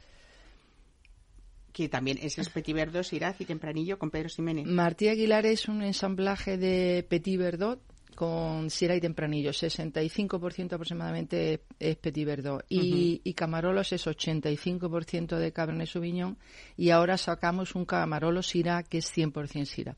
[1.72, 4.66] Que también es el Petit Verdot, Syrah y Tempranillo con Pedro Ximénez.
[4.66, 7.80] Martí Aguilar es un ensamblaje de Petit Verdot
[8.14, 9.50] con Sierra y Tempranillo.
[9.50, 12.64] 65% aproximadamente es Petit Verdot.
[12.68, 16.38] Y, y Camarolos es 85% de Cabernet Sauvignon.
[16.76, 19.96] Y ahora sacamos un Camarolo Syrah que es 100% Syrah.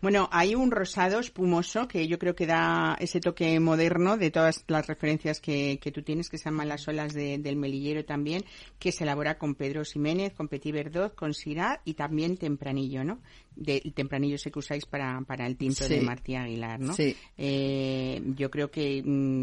[0.00, 4.64] Bueno, hay un rosado espumoso que yo creo que da ese toque moderno de todas
[4.68, 8.44] las referencias que, que tú tienes, que se llaman las olas de- del melillero también,
[8.78, 13.20] que se elabora con Pedro Ximénez, con Petit Verdot, con Syrah y también Tempranillo, ¿no?
[13.56, 15.94] De, el Tempranillo ese que usáis para, para el tinto Sí.
[15.94, 16.92] de Martí Aguilar, ¿no?
[16.94, 17.16] Sí.
[17.36, 19.42] Eh, yo creo que mm,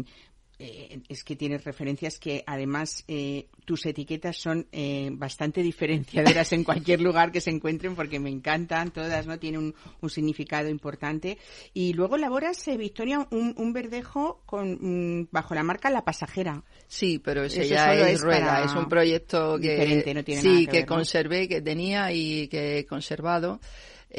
[0.58, 6.64] eh, es que tienes referencias que además eh, tus etiquetas son eh, bastante diferenciadoras en
[6.64, 9.38] cualquier lugar que se encuentren porque me encantan todas, ¿no?
[9.38, 11.38] Tienen un, un significado importante.
[11.74, 14.78] Y luego elaboras, eh, Victoria, un, un verdejo con,
[15.20, 16.62] mm, bajo la marca La Pasajera.
[16.86, 20.40] Sí, pero ese Eso ya es, es rueda, es un proyecto que Diferente, no tiene
[20.40, 20.94] sí nada que que ver, ¿no?
[20.94, 23.60] conservé, que tenía y que he conservado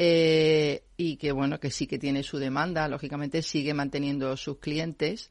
[0.00, 5.30] eh, y que bueno que sí que tiene su demanda, lógicamente sigue manteniendo sus clientes,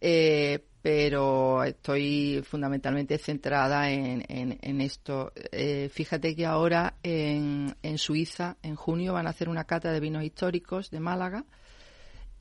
[0.00, 5.30] eh, pero estoy fundamentalmente centrada en, en, en esto.
[5.52, 10.00] Eh, fíjate que ahora en, en Suiza, en junio, van a hacer una cata de
[10.00, 11.44] vinos históricos de Málaga.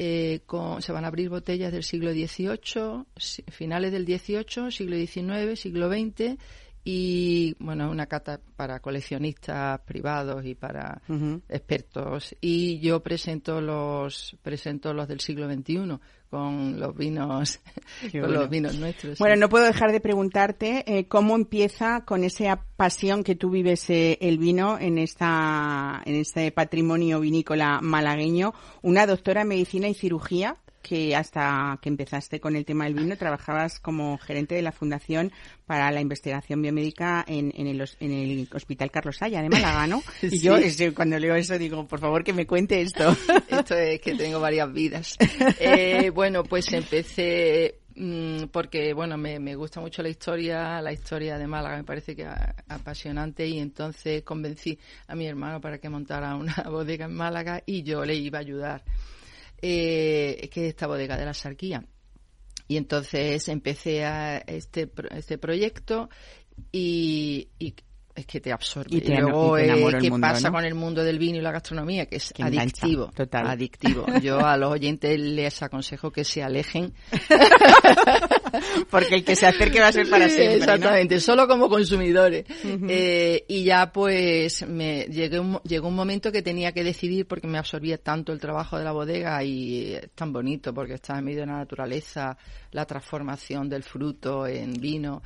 [0.02, 3.04] Eh, con- se van a abrir botellas del siglo XVIII,
[3.52, 6.38] finales del XVIII, siglo XIX, siglo XX
[6.84, 11.02] y bueno, una cata para coleccionistas privados y para
[11.50, 12.36] expertos.
[12.42, 16.00] Y yo presento los presento los del siglo XXI
[16.30, 17.60] con los vinos
[18.12, 18.42] Qué con bueno.
[18.42, 19.18] los vinos nuestros.
[19.18, 19.24] sí.
[19.24, 23.90] Bueno, no puedo dejar de preguntarte eh, cómo empieza con esa pasión que tú vives
[23.90, 29.94] eh, el vino en esta en este patrimonio vinícola malagueño, una doctora en medicina y
[29.94, 34.72] cirugía que hasta que empezaste con el tema del vino trabajabas como gerente de la
[34.72, 35.32] Fundación
[35.66, 40.02] para la Investigación Biomédica en, en, el, en el Hospital Carlos Haya de Málaga, ¿no?
[40.22, 40.40] Y Sí.
[40.40, 40.56] yo
[40.96, 43.16] cuando leo eso digo, por favor que me cuente esto.
[43.50, 45.18] Esto es que tengo varias vidas.
[45.60, 51.38] Eh, bueno, pues empecé mm, porque, bueno, me, me gusta mucho la historia, la historia
[51.38, 55.90] de Málaga me parece que a- apasionante y entonces convencí a mi hermano para que
[55.90, 58.84] montara una bodega en Málaga y yo le iba a ayudar.
[59.62, 61.86] Eh, que es esta bodega de la Sarquía.
[62.68, 66.10] Y entonces empecé a este, este proyecto
[66.72, 67.74] y, y
[68.20, 68.98] es que te absorbe.
[68.98, 70.56] Y te Y luego, y te eh, el ¿qué mundo, pasa ¿no?
[70.56, 72.06] con el mundo del vino y la gastronomía?
[72.06, 73.12] Que es Que engancha, adictivo.
[73.16, 73.48] total.
[73.48, 74.06] Adictivo.
[74.22, 76.94] Yo a los oyentes les aconsejo que se alejen.
[78.90, 80.58] Porque el que se acerque va a ser para siempre.
[80.58, 80.64] ¿no?
[80.64, 82.46] Exactamente, solo como consumidores.
[82.64, 87.48] Eh, y ya pues me llegué un, llegó un momento que tenía que decidir porque
[87.48, 91.26] me absorbía tanto el trabajo de la bodega y es tan bonito porque está en
[91.26, 92.38] medio de la naturaleza,
[92.72, 95.22] la transformación del fruto en vino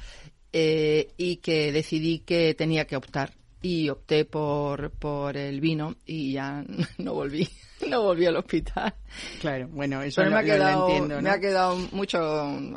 [0.54, 6.34] eh, y que decidí que tenía que optar y opté por, por el vino y
[6.34, 6.64] ya
[6.97, 7.47] no volví,
[7.89, 8.93] no volví al hospital.
[9.39, 12.20] Claro, bueno, eso Pero lo, me ha lo- lo quedado, entiendo, me ha quedado mucho,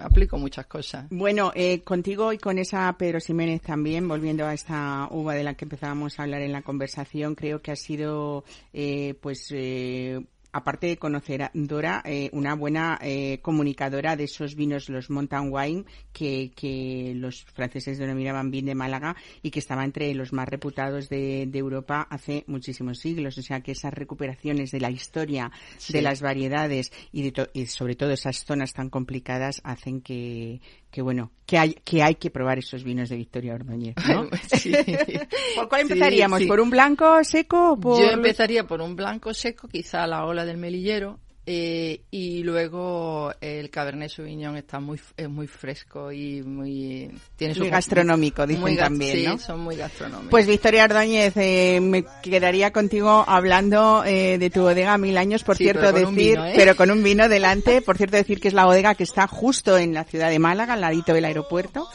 [0.00, 1.06] aplico muchas cosas.
[1.10, 5.54] Bueno, eh, contigo y con esa Pedro Ximénez también, volviendo a esta uva de la
[5.54, 10.20] que empezábamos a hablar en la conversación, creo que ha sido, eh, pues, eh,
[10.52, 15.50] aparte de conocer a Dora, eh, una buena eh, comunicadora de esos vinos, los Mountain
[15.52, 20.48] Wine, que, que los franceses denominaban vin de Málaga y que estaba entre los más
[20.48, 23.38] reputados de, de Europa hace muchísimos siglos.
[23.38, 25.92] O sea, que esas recuperaciones de la historia, Sí.
[25.92, 30.60] de las variedades y, de to- y sobre todo esas zonas tan complicadas hacen que,
[30.96, 34.30] que bueno, que hay, que hay que probar esos vinos de Victoria Ordóñez, ¿no?
[34.56, 34.72] Sí.
[35.54, 36.38] ¿Por cuál empezaríamos?
[36.38, 36.46] sí.
[36.46, 40.46] ¿Por un blanco seco o por Yo empezaría por un blanco seco, quizá la ola
[40.46, 47.08] del melillero, eh, y luego el Cabernet Sauvignon está muy es muy fresco y muy
[47.36, 49.38] tiene su Muy gastronómico, dicen muy también, sí, ¿no?
[49.38, 50.30] son muy gastronómicos.
[50.30, 55.56] Pues Victoria Ordóñez, eh, me quedaría contigo hablando eh, de tu bodega Mil Años, por
[55.56, 56.52] Sí, cierto pero decir, vino, ¿eh?
[56.56, 59.78] pero con un vino delante, por cierto decir que es la bodega que está justo
[59.78, 61.86] en la ciudad de Málaga, al ladito del aeropuerto,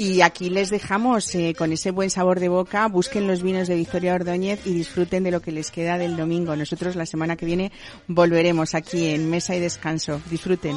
[0.00, 3.74] y aquí les dejamos eh, con ese buen sabor de boca, busquen los vinos de
[3.74, 6.56] Victoria Ordóñez y disfruten de lo que les queda del domingo.
[6.56, 7.70] Nosotros la semana que viene
[8.06, 10.22] volveremos aquí en Mesa y Descanso.
[10.30, 10.76] Disfruten.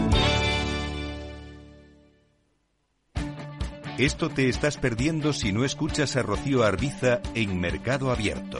[4.01, 8.57] Esto te estás perdiendo si no escuchas a Rocío Arbiza en Mercado Abierto.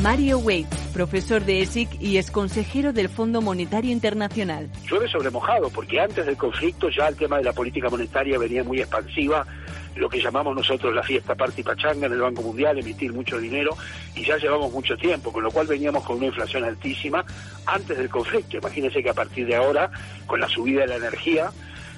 [0.00, 4.70] Mario Wade, profesor de ESIC y ex consejero del Fondo Monetario Internacional.
[4.88, 8.64] llueve sobre mojado, porque antes del conflicto ya el tema de la política monetaria venía
[8.64, 9.46] muy expansiva,
[9.94, 13.76] lo que llamamos nosotros la fiesta party pachanga en el Banco Mundial, emitir mucho dinero,
[14.14, 17.22] y ya llevamos mucho tiempo, con lo cual veníamos con una inflación altísima
[17.66, 18.56] antes del conflicto.
[18.56, 19.90] Imagínense que a partir de ahora,
[20.26, 21.50] con la subida de la energía,